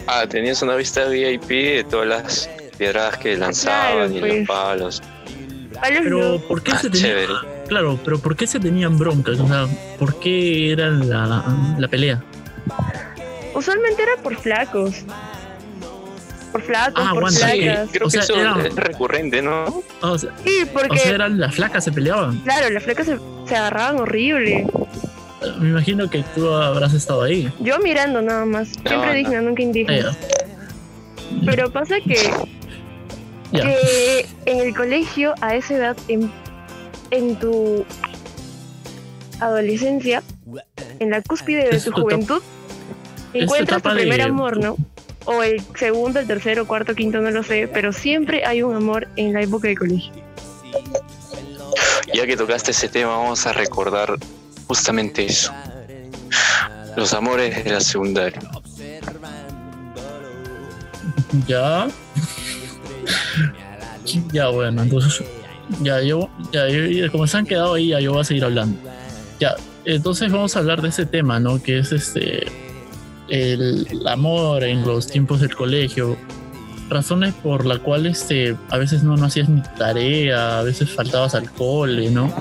Ah, 0.08 0.26
tenías 0.28 0.62
una 0.64 0.76
vista 0.76 1.06
VIP 1.06 1.48
de 1.50 1.86
todas 1.90 2.08
las 2.08 2.50
piedradas 2.78 3.18
que 3.18 3.38
lanzaban 3.38 4.10
Claro, 4.12 4.16
y 4.16 4.20
pues. 4.20 4.38
los 4.40 4.48
palos. 4.48 5.02
Palos 5.80 6.00
Pero, 6.04 6.20
no. 6.20 6.40
¿por 6.48 6.64
qué 6.64 6.72
Ah, 6.74 6.80
se 6.80 6.90
tenían.? 6.90 7.08
chévere. 7.10 7.34
Claro, 7.68 8.00
pero 8.04 8.18
¿por 8.18 8.36
qué 8.36 8.48
se 8.48 8.60
tenían 8.60 8.98
broncas? 8.98 9.40
O 9.40 9.48
sea, 9.48 9.68
¿por 10.00 10.20
qué 10.20 10.72
era 10.72 10.90
la, 10.90 11.46
la 11.78 11.88
pelea? 11.88 12.24
Usualmente 13.54 14.02
era 14.02 14.16
por 14.24 14.36
flacos. 14.36 15.04
Por 16.52 16.62
flacos, 16.64 17.04
Ah, 17.06 17.10
por 17.14 17.20
aguanta. 17.26 17.52
Sí, 17.52 17.62
flacas. 17.62 17.90
creo 17.92 18.08
O 18.08 18.10
que 18.10 18.12
sea, 18.12 18.22
eso 18.24 18.36
era- 18.40 18.68
es 18.68 18.76
recurrente, 18.76 19.42
¿no? 19.42 19.84
O 20.02 20.18
sea, 20.18 20.32
Sí, 20.44 20.64
o 20.64 20.74
porque, 20.74 20.98
sea, 20.98 21.12
eran 21.16 21.40
las 21.40 21.54
flacas 21.56 21.84
se 21.84 21.92
peleaban. 21.92 22.40
claro, 22.40 22.70
las 22.72 22.84
flacas 22.84 23.06
se, 23.06 23.20
se 23.48 23.56
agarraban 23.56 24.00
horrible. 24.00 24.66
Me 25.60 25.70
imagino 25.70 26.10
que 26.10 26.24
tú 26.36 26.50
habrás 26.50 26.94
estado 26.94 27.22
ahí. 27.24 27.52
Yo 27.60 27.80
mirando 27.80 28.22
nada 28.22 28.46
más. 28.46 28.70
Siempre 28.70 29.06
no. 29.08 29.14
digna, 29.14 29.42
nunca 29.42 29.62
indígena. 29.62 30.16
Pero 31.46 31.72
pasa 31.72 31.96
que, 32.06 32.30
Ya. 33.52 33.62
que 33.64 34.26
en 34.46 34.60
el 34.60 34.76
colegio, 34.76 35.36
a 35.42 35.56
esa 35.56 35.76
edad, 35.76 35.98
en, 36.08 36.32
en 37.12 37.36
tu 37.38 37.86
adolescencia, 39.40 40.22
en 41.00 41.10
la 41.12 41.22
cúspide 41.22 41.70
de 41.70 41.78
Es 41.78 41.86
tu 41.86 41.92
juventud, 41.92 42.42
encuentras 43.34 43.82
tu 43.82 43.90
de- 43.90 43.96
primer 43.96 44.22
amor, 44.22 44.58
¿no? 44.58 44.76
O 45.32 45.44
el 45.44 45.62
segundo, 45.78 46.20
el 46.20 46.26
tercero, 46.26 46.66
cuarto, 46.66 46.96
quinto, 46.96 47.22
no 47.22 47.30
lo 47.30 47.44
sé, 47.44 47.70
pero 47.72 47.94
siempre 47.94 48.44
hay 48.46 48.64
un 48.64 48.76
amor 48.76 49.08
en 49.16 49.34
la 49.34 49.42
época 49.44 49.68
de 49.68 49.76
colegio. 49.78 50.12
Ya 52.16 52.26
que 52.26 52.36
tocaste 52.36 52.72
ese 52.72 52.90
tema, 52.90 53.16
vamos 53.16 53.46
a 53.46 53.54
recordar 53.54 54.18
justamente 54.68 55.24
eso. 55.26 55.52
Los 56.96 57.14
amores 57.14 57.64
de 57.64 57.70
la 57.72 57.80
secundaria. 57.80 58.40
Ya. 61.48 61.88
Ya, 64.34 64.48
bueno, 64.50 64.82
entonces. 64.82 65.24
Ya, 65.84 66.02
yo. 66.02 66.28
Ya, 66.52 66.68
yo- 66.68 67.12
como 67.12 67.28
se 67.28 67.38
han 67.38 67.46
quedado 67.46 67.76
ahí, 67.76 67.90
ya 67.90 68.00
yo 68.00 68.14
voy 68.14 68.22
a 68.22 68.24
seguir 68.24 68.44
hablando. 68.46 68.80
Ya, 69.40 69.56
entonces 69.86 70.32
vamos 70.32 70.56
a 70.56 70.60
hablar 70.60 70.82
de 70.82 70.90
ese 70.90 71.06
tema, 71.06 71.40
¿no? 71.40 71.62
Que 71.62 71.78
es 71.78 71.92
este. 71.92 72.48
El 73.30 73.86
amor 74.08 74.64
en 74.64 74.86
los 74.86 75.08
tiempos 75.08 75.42
del 75.42 75.56
colegio. 75.56 76.18
Razones 76.90 77.36
por 77.36 77.66
las 77.68 77.80
cuales 77.80 78.22
este, 78.22 78.56
a 78.72 78.78
veces 78.80 79.04
no, 79.04 79.16
no 79.16 79.26
hacías 79.28 79.48
ni 79.48 79.62
tarea, 79.78 80.58
a 80.60 80.64
veces 80.64 80.90
faltabas 80.90 81.36
al 81.36 81.52
cole, 81.52 82.10
¿no? 82.10 82.34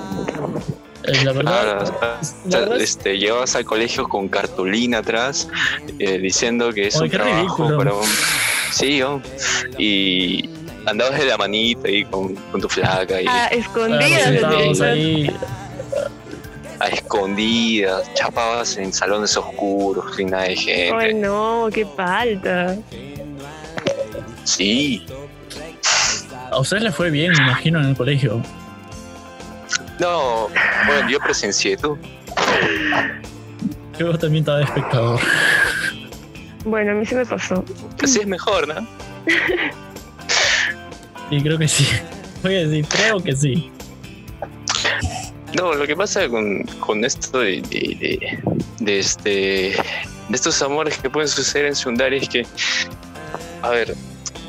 Eh, 1.05 1.23
la 1.25 1.33
verdad. 1.33 1.59
Ahora, 1.59 1.85
la 2.51 2.59
verdad 2.61 2.77
es- 2.81 2.83
este, 2.97 3.19
al 3.57 3.65
colegio 3.67 4.09
con 4.09 4.29
cartulina 4.29 4.99
atrás 4.99 5.49
eh, 5.99 6.19
diciendo 6.19 6.73
que 6.73 6.87
es 6.87 6.97
un 6.97 7.11
trabajo 7.11 7.77
para 7.77 7.93
un... 7.93 8.07
Sí, 8.73 9.03
y 9.79 10.49
andabas 10.87 11.19
de 11.19 11.27
la 11.27 11.37
manita 11.37 11.87
ahí 11.89 12.05
con, 12.07 12.35
con 12.35 12.61
tu 12.61 12.69
flaca 12.71 13.21
y 13.21 13.27
Ah, 13.29 13.51
claro, 13.51 14.59
escondidas. 14.71 15.35
A 16.81 16.89
escondidas, 16.89 18.13
chapabas 18.15 18.77
en 18.77 18.93
salones 18.93 19.37
oscuros, 19.37 20.17
sin 20.17 20.31
nada 20.31 20.45
de 20.45 20.57
gente. 20.57 21.07
Ay, 21.07 21.15
no, 21.15 21.69
qué 21.73 21.87
falta. 21.97 22.77
Sí, 24.45 25.05
a 26.51 26.59
ustedes 26.59 26.83
les 26.83 26.95
fue 26.95 27.11
bien, 27.11 27.33
me 27.33 27.43
imagino, 27.43 27.79
en 27.81 27.87
el 27.87 27.97
colegio. 27.97 28.43
no, 29.99 30.49
bueno, 30.87 31.09
yo 31.09 31.19
presencié 31.19 31.77
tú. 31.77 31.99
Yo 33.99 34.17
también 34.19 34.43
estaba 34.43 34.59
de 34.59 34.65
espectador. 34.65 35.21
Bueno, 36.65 36.93
a 36.93 36.95
mí 36.95 37.05
se 37.05 37.15
me 37.17 37.27
pasó. 37.27 37.65
Así 38.03 38.21
es 38.21 38.27
mejor, 38.27 38.67
¿no? 38.69 38.87
Sí, 41.31 41.43
creo 41.43 41.59
que 41.59 41.69
sí. 41.69 41.87
Voy 42.43 42.57
a 42.57 42.67
decir, 42.67 42.87
creo 42.89 43.21
que 43.23 43.37
sí. 43.37 43.71
No, 45.55 45.75
lo 45.75 45.87
que 45.87 45.97
pasa 45.97 46.29
con, 46.29 46.63
con 46.81 47.05
esto 47.05 47.41
de, 47.41 47.63
de, 47.63 48.39
de, 48.81 48.99
este, 48.99 49.31
de 49.31 49.75
estos 50.35 50.61
amores 50.63 50.99
que 50.99 51.09
pueden 51.09 51.29
suceder 51.29 51.67
en 51.67 51.75
secundaria 51.75 52.19
es 52.21 52.29
que, 52.29 52.47
a 53.63 53.71
ver, 53.71 53.95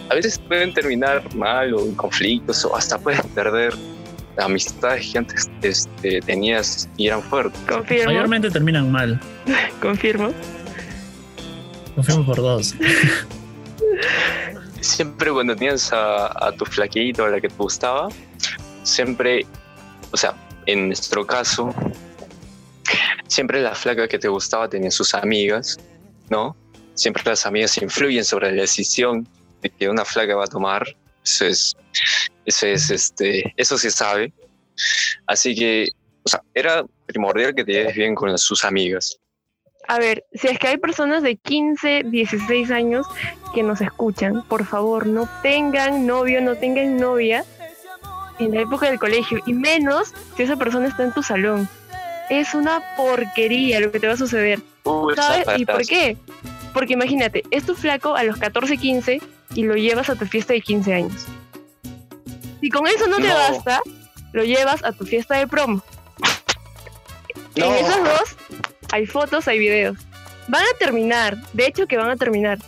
a 0.09 0.15
veces 0.15 0.39
pueden 0.39 0.73
terminar 0.73 1.33
mal 1.35 1.73
o 1.73 1.81
en 1.81 1.95
conflictos 1.95 2.65
o 2.65 2.75
hasta 2.75 2.97
puedes 2.97 3.21
perder 3.27 3.73
amistades 4.37 5.09
que 5.11 5.17
antes 5.17 5.49
este, 5.61 6.21
tenías 6.21 6.89
y 6.97 7.07
eran 7.07 7.21
fuertes. 7.23 7.59
Confirmo. 7.67 8.05
Mayormente 8.05 8.49
terminan 8.49 8.91
mal. 8.91 9.19
Confirmo. 9.81 10.33
Confirmo 11.95 12.25
por 12.25 12.37
dos. 12.37 12.75
Siempre 14.81 15.31
cuando 15.31 15.55
tenías 15.55 15.91
a, 15.93 16.47
a 16.47 16.51
tu 16.53 16.65
flaquito, 16.65 17.25
a 17.25 17.29
la 17.29 17.41
que 17.41 17.49
te 17.49 17.55
gustaba, 17.55 18.09
siempre, 18.83 19.45
o 20.11 20.17
sea, 20.17 20.33
en 20.71 20.87
nuestro 20.87 21.25
caso, 21.25 21.73
siempre 23.27 23.61
la 23.61 23.73
flaca 23.73 24.07
que 24.07 24.19
te 24.19 24.27
gustaba 24.27 24.69
tenía 24.69 24.91
sus 24.91 25.13
amigas, 25.15 25.79
¿no? 26.29 26.55
Siempre 26.93 27.23
las 27.25 27.45
amigas 27.45 27.77
influyen 27.81 28.23
sobre 28.23 28.51
la 28.51 28.61
decisión 28.61 29.27
de 29.61 29.69
que 29.69 29.89
una 29.89 30.05
flaca 30.05 30.35
va 30.35 30.43
a 30.43 30.47
tomar. 30.47 30.85
Eso 31.23 31.45
es, 31.45 31.75
eso 32.45 32.67
es, 32.67 32.91
este, 32.91 33.53
eso 33.57 33.77
se 33.77 33.89
sabe. 33.89 34.31
Así 35.25 35.55
que, 35.55 35.87
o 36.23 36.29
sea, 36.29 36.41
era 36.53 36.85
primordial 37.07 37.55
que 37.55 37.65
te 37.65 37.71
lleves 37.71 37.95
bien 37.95 38.13
con 38.13 38.37
sus 38.37 38.63
amigas. 38.63 39.17
A 39.87 39.97
ver, 39.97 40.23
si 40.33 40.47
es 40.49 40.59
que 40.59 40.67
hay 40.67 40.77
personas 40.77 41.23
de 41.23 41.35
15, 41.35 42.03
16 42.05 42.69
años 42.69 43.07
que 43.55 43.63
nos 43.63 43.81
escuchan, 43.81 44.43
por 44.47 44.65
favor, 44.65 45.07
no 45.07 45.27
tengan 45.41 46.05
novio, 46.05 46.41
no 46.41 46.55
tengan 46.55 46.97
novia 46.97 47.43
en 48.39 48.53
la 48.53 48.61
época 48.61 48.89
del 48.89 48.99
colegio, 48.99 49.39
y 49.45 49.53
menos 49.53 50.13
si 50.35 50.43
esa 50.43 50.55
persona 50.55 50.87
está 50.87 51.03
en 51.03 51.13
tu 51.13 51.23
salón. 51.23 51.67
Es 52.29 52.53
una 52.53 52.81
porquería 52.95 53.79
lo 53.79 53.91
que 53.91 53.99
te 53.99 54.07
va 54.07 54.13
a 54.13 54.17
suceder. 54.17 54.59
Uy, 54.83 55.15
¿Sabes? 55.15 55.47
¿Y 55.57 55.65
por 55.65 55.85
qué? 55.85 56.17
Porque 56.73 56.93
imagínate, 56.93 57.43
es 57.51 57.65
tu 57.65 57.75
flaco 57.75 58.15
a 58.15 58.23
los 58.23 58.37
14, 58.37 58.77
15 58.77 59.21
y 59.55 59.63
lo 59.63 59.75
llevas 59.75 60.09
a 60.09 60.15
tu 60.15 60.25
fiesta 60.25 60.53
de 60.53 60.61
15 60.61 60.93
años. 60.93 61.25
Si 62.61 62.69
con 62.69 62.87
eso 62.87 63.07
no 63.07 63.17
te 63.17 63.27
basta, 63.27 63.81
lo 64.33 64.43
llevas 64.43 64.83
a 64.83 64.91
tu 64.91 65.05
fiesta 65.05 65.37
de 65.37 65.47
promo. 65.47 65.83
No. 67.55 67.65
En 67.65 67.85
esos 67.85 68.03
dos 68.03 68.35
hay 68.91 69.05
fotos, 69.05 69.47
hay 69.47 69.59
videos. 69.59 69.97
Van 70.47 70.63
a 70.63 70.77
terminar, 70.77 71.37
de 71.53 71.67
hecho 71.67 71.87
que 71.87 71.97
van 71.97 72.09
a 72.09 72.15
terminar. 72.15 72.59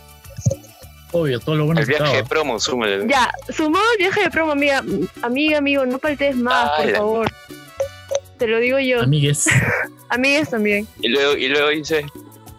Obvio, 1.12 1.40
todo 1.40 1.56
lo 1.56 1.66
bueno 1.66 1.80
El 1.80 1.86
viaje 1.86 2.16
de 2.16 2.24
promo, 2.24 2.58
súmale. 2.58 3.06
Ya, 3.06 3.30
sumó 3.54 3.78
el 3.92 3.98
viaje 3.98 4.22
de 4.22 4.30
promo, 4.30 4.52
amiga. 4.52 4.82
Amiga, 5.22 5.58
amigo, 5.58 5.84
no 5.86 5.98
faltes 5.98 6.34
más, 6.36 6.70
Ay, 6.76 6.84
por 6.84 6.92
la- 6.92 6.98
favor. 6.98 7.32
Te 8.38 8.46
lo 8.46 8.58
digo 8.58 8.78
yo. 8.78 9.00
Amigues. 9.02 9.46
Amigas 10.08 10.50
también. 10.50 10.86
Y 11.00 11.08
luego, 11.08 11.36
y 11.36 11.48
luego 11.48 11.68
dice, 11.68 12.04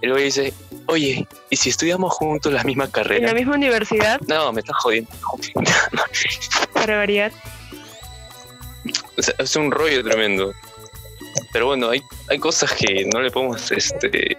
y 0.01 0.05
luego 0.07 0.21
dice, 0.23 0.53
oye, 0.85 1.27
¿y 1.49 1.55
si 1.57 1.69
estudiamos 1.69 2.13
juntos 2.13 2.53
la 2.53 2.63
misma 2.63 2.85
En 2.85 2.91
carrera? 2.91 3.27
la 3.27 3.33
misma 3.33 3.55
universidad, 3.55 4.21
No, 4.27 4.53
me 4.53 4.61
estás 4.61 4.77
jodiendo. 4.77 5.09
para 6.73 6.97
variar. 6.97 7.31
O 9.17 9.21
sea, 9.21 9.33
es 9.37 9.55
un 9.55 9.71
rollo 9.71 10.03
tremendo. 10.03 10.53
Pero 11.53 11.67
bueno, 11.67 11.89
hay, 11.89 12.01
hay 12.33 12.39
cosas 12.39 12.73
que 12.73 13.05
no 13.13 13.21
le 13.21 13.29
podemos 13.29 13.71
este, 13.71 14.35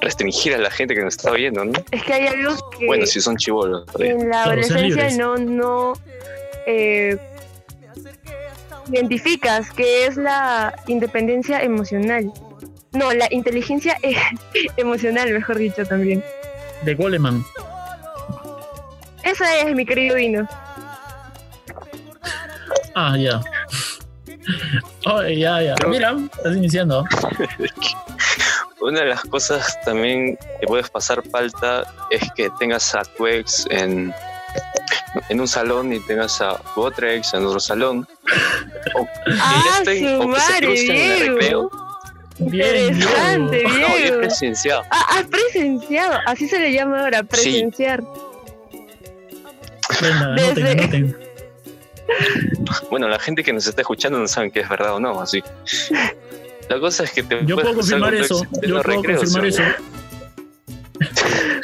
restringir 0.00 0.54
a 0.54 0.58
la 0.58 0.70
gente 0.70 0.94
que 0.94 1.02
nos 1.02 1.16
está 1.16 1.32
viendo, 1.32 1.64
¿no? 1.64 1.72
Es 1.90 2.04
que 2.04 2.12
hay 2.12 2.28
algo 2.28 2.70
que 2.70 2.86
Bueno, 2.86 3.04
si 3.04 3.20
son 3.20 3.36
chivolos. 3.36 3.84
en 3.98 4.28
la 4.28 4.44
adolescencia 4.44 5.10
no, 5.16 5.36
no 5.36 5.92
eh, 6.68 7.18
identificas 8.92 9.72
que 9.72 10.06
es 10.06 10.16
la 10.16 10.72
independencia 10.86 11.60
emocional. 11.62 12.32
No, 12.92 13.12
la 13.12 13.26
inteligencia 13.32 13.96
emocional, 14.76 15.32
mejor 15.32 15.58
dicho 15.58 15.84
también. 15.84 16.22
De 16.84 16.94
Goleman. 16.94 17.44
Esa 19.24 19.56
es 19.58 19.74
mi 19.74 19.84
querido 19.84 20.14
Vino. 20.14 20.48
Ah, 22.94 23.16
ya. 23.18 23.40
Oh, 25.06 25.22
ya, 25.22 25.62
ya. 25.62 25.74
Mira, 25.88 26.16
estás 26.36 26.56
iniciando. 26.56 27.04
Una 28.80 29.00
de 29.00 29.06
las 29.06 29.22
cosas 29.22 29.78
también 29.84 30.36
que 30.60 30.66
puedes 30.66 30.90
pasar 30.90 31.22
falta 31.30 31.84
es 32.10 32.22
que 32.34 32.50
tengas 32.58 32.94
a 32.96 33.02
tu 33.04 33.26
ex 33.28 33.64
en, 33.70 34.12
en 35.28 35.40
un 35.40 35.46
salón 35.46 35.92
y 35.92 36.00
tengas 36.00 36.40
a 36.40 36.56
tu 36.74 36.82
otra 36.82 37.12
ex 37.14 37.32
en 37.34 37.46
otro 37.46 37.60
salón. 37.60 38.08
O 38.96 39.04
que 39.04 39.30
ya 39.30 39.38
Ah, 39.40 39.78
estén- 39.82 40.16
su 40.16 40.22
o 40.28 40.32
que 40.34 40.40
se 40.40 40.58
crucen 40.60 40.90
en 40.96 41.10
el 41.12 41.28
recreo. 41.34 41.70
Bien, 42.38 42.94
Interesante, 42.94 43.56
Diego. 43.58 43.70
No, 43.78 43.98
yo 43.98 44.04
he 44.06 44.12
presenciado. 44.18 44.82
Ah, 44.90 45.04
has 45.18 45.24
presenciado, 45.26 46.18
así 46.26 46.48
se 46.48 46.58
le 46.58 46.72
llama 46.72 47.00
ahora, 47.02 47.22
presenciar. 47.22 48.02
Venga, 50.00 50.20
anoten, 50.24 50.54
Desde- 50.54 50.70
anoten. 50.72 51.16
Bueno, 52.90 53.08
la 53.08 53.18
gente 53.18 53.42
que 53.42 53.52
nos 53.52 53.66
está 53.66 53.82
escuchando 53.82 54.18
no 54.18 54.28
saben 54.28 54.50
que 54.50 54.60
es 54.60 54.68
verdad 54.68 54.94
o 54.94 55.00
no, 55.00 55.20
así. 55.20 55.42
La 56.68 56.78
cosa 56.78 57.04
es 57.04 57.12
que 57.12 57.22
te 57.22 57.44
Yo 57.44 57.56
puedo 57.56 57.74
confirmar 57.74 58.14
eso. 58.14 58.44
Yo 58.62 58.80
puedo 58.80 58.82
recreos, 58.82 59.20
confirmar 59.20 59.46
eso. 59.46 59.62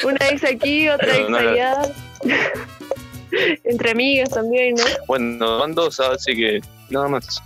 Una 0.06 0.28
ex 0.28 0.44
aquí, 0.44 0.88
otra 0.88 1.16
ex 1.16 1.28
no 1.28 1.36
allá. 1.36 1.92
Entre 3.64 3.90
amigas 3.90 4.30
también, 4.30 4.74
¿no? 4.74 4.84
Bueno, 5.06 5.58
van 5.58 5.74
dos, 5.74 6.00
así 6.00 6.34
que 6.34 6.60
nada 6.90 7.08
más. 7.08 7.42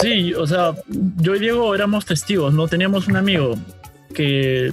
Sí, 0.00 0.32
o 0.34 0.46
sea, 0.46 0.74
yo 1.16 1.34
y 1.34 1.40
Diego 1.40 1.74
éramos 1.74 2.06
testigos, 2.06 2.54
¿no? 2.54 2.68
Teníamos 2.68 3.08
un 3.08 3.16
amigo 3.16 3.56
que 4.14 4.72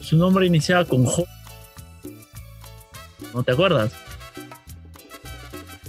su 0.00 0.16
nombre 0.16 0.46
iniciaba 0.46 0.84
con 0.84 1.04
J. 1.04 1.30
¿No 3.32 3.42
te 3.42 3.52
acuerdas? 3.52 3.92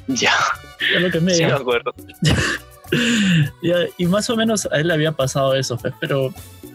Ya, 0.15 0.33
Es 0.93 1.01
lo 1.01 1.09
que 1.09 1.19
me 1.19 1.33
sí 1.33 1.45
me 1.45 1.53
acuerdo. 1.53 1.93
Ya, 3.63 3.77
y 3.97 4.05
más 4.05 4.29
o 4.29 4.35
menos 4.35 4.67
a 4.71 4.77
él 4.77 4.87
le 4.87 4.93
había 4.93 5.11
pasado 5.11 5.55
eso, 5.55 5.75
pues, 5.75 5.91
pero, 5.99 6.31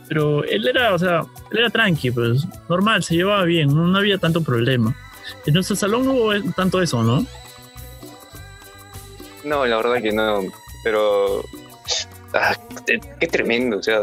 pero 0.08 0.42
él 0.42 0.66
era, 0.66 0.92
o 0.92 0.98
sea, 0.98 1.24
él 1.52 1.58
era 1.58 1.70
tranqui, 1.70 2.10
pues, 2.10 2.44
normal, 2.68 3.04
se 3.04 3.14
llevaba 3.14 3.44
bien, 3.44 3.68
no, 3.68 3.86
no 3.86 3.96
había 3.96 4.18
tanto 4.18 4.42
problema. 4.42 4.94
En 5.46 5.54
nuestro 5.54 5.76
salón 5.76 6.04
no 6.04 6.12
hubo 6.12 6.52
tanto 6.56 6.82
eso, 6.82 7.02
¿no? 7.04 7.24
No, 9.44 9.64
la 9.64 9.76
verdad 9.76 10.02
que 10.02 10.12
no, 10.12 10.40
pero 10.82 11.44
ah, 12.34 12.56
qué, 12.86 13.26
tremendo, 13.28 13.78
o 13.78 13.82
sea, 13.82 14.02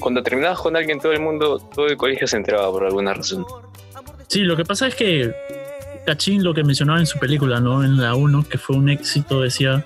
cuando 0.00 0.22
terminabas 0.22 0.58
con 0.58 0.76
alguien 0.76 0.98
todo 0.98 1.12
el 1.12 1.20
mundo, 1.20 1.58
todo 1.74 1.86
el 1.86 1.96
colegio 1.96 2.26
se 2.26 2.36
enteraba 2.36 2.70
por 2.70 2.84
alguna 2.84 3.14
razón. 3.14 3.46
Sí, 4.26 4.40
lo 4.40 4.56
que 4.56 4.64
pasa 4.64 4.88
es 4.88 4.94
que 4.94 5.32
Cachín, 6.04 6.42
lo 6.44 6.54
que 6.54 6.62
mencionaba 6.62 6.98
en 6.98 7.06
su 7.06 7.18
película, 7.18 7.60
¿no? 7.60 7.84
En 7.84 7.96
la 7.96 8.14
1, 8.14 8.46
que 8.48 8.58
fue 8.58 8.76
un 8.76 8.88
éxito, 8.88 9.40
decía 9.40 9.84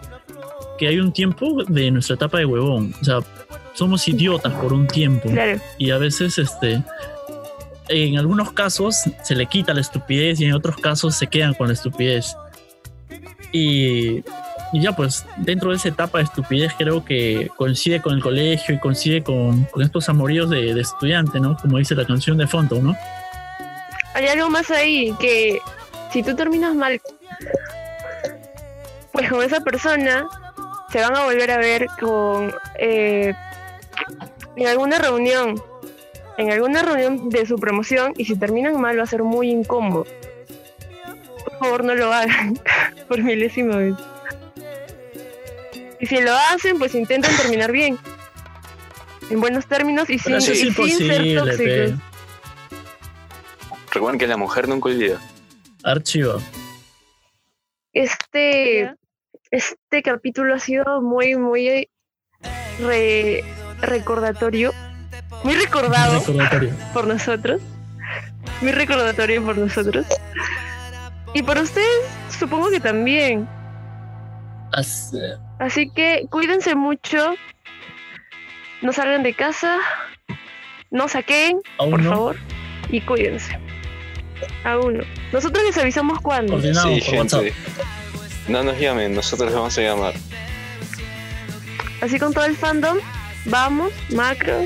que 0.78 0.88
hay 0.88 0.98
un 0.98 1.12
tiempo 1.12 1.64
de 1.64 1.90
nuestra 1.90 2.14
etapa 2.16 2.38
de 2.38 2.44
huevón. 2.44 2.94
O 3.00 3.04
sea, 3.04 3.20
somos 3.74 4.06
idiotas 4.08 4.52
por 4.54 4.72
un 4.72 4.86
tiempo. 4.86 5.30
Claro. 5.30 5.60
Y 5.76 5.90
a 5.90 5.98
veces, 5.98 6.38
este, 6.38 6.82
en 7.88 8.18
algunos 8.18 8.52
casos 8.52 8.96
se 9.22 9.34
le 9.34 9.46
quita 9.46 9.74
la 9.74 9.80
estupidez 9.80 10.40
y 10.40 10.46
en 10.46 10.54
otros 10.54 10.76
casos 10.76 11.14
se 11.16 11.26
quedan 11.26 11.54
con 11.54 11.68
la 11.68 11.74
estupidez. 11.74 12.36
Y, 13.52 14.22
y 14.72 14.80
ya, 14.80 14.94
pues, 14.94 15.24
dentro 15.38 15.70
de 15.70 15.76
esa 15.76 15.88
etapa 15.88 16.18
de 16.18 16.24
estupidez 16.24 16.72
creo 16.76 17.04
que 17.04 17.50
coincide 17.56 18.00
con 18.00 18.14
el 18.14 18.22
colegio 18.22 18.74
y 18.74 18.78
coincide 18.78 19.22
con, 19.22 19.64
con 19.64 19.82
estos 19.82 20.08
amoríos 20.08 20.50
de, 20.50 20.74
de 20.74 20.80
estudiante, 20.80 21.40
¿no? 21.40 21.56
Como 21.56 21.78
dice 21.78 21.94
la 21.94 22.04
canción 22.04 22.36
de 22.36 22.46
Fonto, 22.46 22.80
¿no? 22.80 22.96
Hay 24.14 24.26
algo 24.26 24.50
más 24.50 24.70
ahí 24.70 25.14
que 25.20 25.58
si 26.12 26.22
tú 26.22 26.34
terminas 26.34 26.74
mal, 26.74 27.00
pues 29.12 29.28
con 29.28 29.42
esa 29.42 29.60
persona 29.60 30.28
se 30.90 31.00
van 31.00 31.16
a 31.16 31.24
volver 31.24 31.50
a 31.50 31.58
ver 31.58 31.86
con 32.00 32.54
eh, 32.78 33.34
en 34.56 34.66
alguna 34.66 34.98
reunión, 34.98 35.62
en 36.36 36.52
alguna 36.52 36.82
reunión 36.82 37.28
de 37.28 37.46
su 37.46 37.56
promoción 37.56 38.12
y 38.16 38.24
si 38.24 38.36
terminan 38.36 38.80
mal 38.80 38.98
va 38.98 39.02
a 39.02 39.06
ser 39.06 39.22
muy 39.22 39.50
incómodo. 39.50 40.06
Por 41.44 41.58
favor 41.58 41.84
no 41.84 41.94
lo 41.94 42.12
hagan 42.12 42.58
por 43.08 43.22
milésima 43.22 43.76
vez. 43.76 43.94
Y 46.00 46.06
si 46.06 46.20
lo 46.20 46.32
hacen, 46.32 46.78
pues 46.78 46.94
intenten 46.94 47.36
terminar 47.36 47.72
bien. 47.72 47.98
En 49.30 49.40
buenos 49.40 49.66
términos 49.66 50.08
y 50.08 50.18
sin, 50.18 50.32
Pero 50.32 50.38
eso 50.38 50.52
es 50.52 50.62
y 50.62 50.72
sin 50.72 50.98
ser 50.98 51.34
tóxicos. 51.36 52.00
Recuerden 53.92 54.18
que 54.18 54.26
la 54.26 54.36
mujer 54.36 54.68
nunca 54.68 54.88
olvida. 54.88 55.20
Archivo. 55.84 56.40
Este, 57.92 58.94
este 59.50 60.02
capítulo 60.02 60.54
ha 60.54 60.58
sido 60.58 61.00
muy, 61.00 61.36
muy 61.36 61.88
re- 62.80 63.42
recordatorio, 63.80 64.72
muy 65.44 65.54
recordado 65.54 66.18
Recordatorio. 66.20 66.74
por 66.92 67.06
nosotros, 67.06 67.60
muy 68.60 68.72
recordatorio 68.72 69.44
por 69.44 69.56
nosotros. 69.58 70.06
Y 71.34 71.42
para 71.42 71.62
ustedes, 71.62 71.88
supongo 72.38 72.70
que 72.70 72.80
también. 72.80 73.48
Así, 74.72 75.18
Así 75.58 75.90
que 75.90 76.26
cuídense 76.30 76.74
mucho. 76.74 77.34
No 78.82 78.92
salgan 78.92 79.22
de 79.22 79.34
casa. 79.34 79.78
No 80.90 81.08
saquen, 81.08 81.60
por 81.76 82.00
no. 82.02 82.10
favor. 82.10 82.36
Y 82.90 83.00
cuídense. 83.02 83.58
A 84.64 84.78
uno. 84.78 85.02
Nosotros 85.32 85.64
les 85.64 85.76
avisamos 85.78 86.20
cuándo. 86.20 86.52
Coordinamos 86.54 86.94
Sí, 86.94 87.00
por 87.00 87.14
gente. 87.18 87.36
WhatsApp. 87.36 87.52
No 88.48 88.62
nos 88.62 88.78
llamen, 88.78 89.14
nosotros 89.14 89.48
les 89.48 89.54
vamos 89.56 89.76
a 89.78 89.80
llamar. 89.82 90.14
Así 92.00 92.18
con 92.18 92.32
todo 92.32 92.44
el 92.44 92.56
fandom. 92.56 92.98
Vamos, 93.46 93.92
macro. 94.10 94.64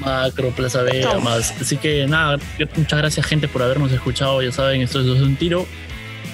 Macro, 0.00 0.50
Plaza 0.50 0.80
Toma. 1.02 1.20
más. 1.30 1.52
Así 1.60 1.76
que 1.76 2.06
nada, 2.06 2.38
muchas 2.76 2.98
gracias 2.98 3.26
gente 3.26 3.48
por 3.48 3.62
habernos 3.62 3.92
escuchado. 3.92 4.42
Ya 4.42 4.50
saben, 4.52 4.82
esto 4.82 5.00
es 5.00 5.20
un 5.20 5.36
tiro. 5.36 5.66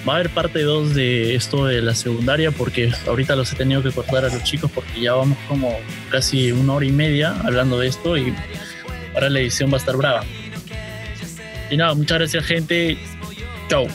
Va 0.08 0.14
a 0.14 0.16
haber 0.16 0.30
parte 0.30 0.62
2 0.62 0.94
de 0.94 1.34
esto 1.34 1.66
de 1.66 1.82
la 1.82 1.94
secundaria 1.94 2.50
porque 2.52 2.90
ahorita 3.06 3.36
los 3.36 3.52
he 3.52 3.56
tenido 3.56 3.82
que 3.82 3.90
cortar 3.90 4.24
a 4.24 4.28
los 4.28 4.42
chicos 4.44 4.70
porque 4.74 4.98
ya 4.98 5.12
vamos 5.12 5.36
como 5.46 5.78
casi 6.10 6.52
una 6.52 6.72
hora 6.72 6.86
y 6.86 6.90
media 6.90 7.36
hablando 7.44 7.78
de 7.78 7.88
esto 7.88 8.16
y 8.16 8.34
ahora 9.14 9.28
la 9.28 9.40
edición 9.40 9.70
va 9.70 9.74
a 9.74 9.76
estar 9.80 9.96
brava. 9.98 10.24
Y 11.70 11.76
nada, 11.76 11.94
muchas 11.94 12.18
gracias 12.18 12.44
gente. 12.44 12.98
Chao. 13.68 13.86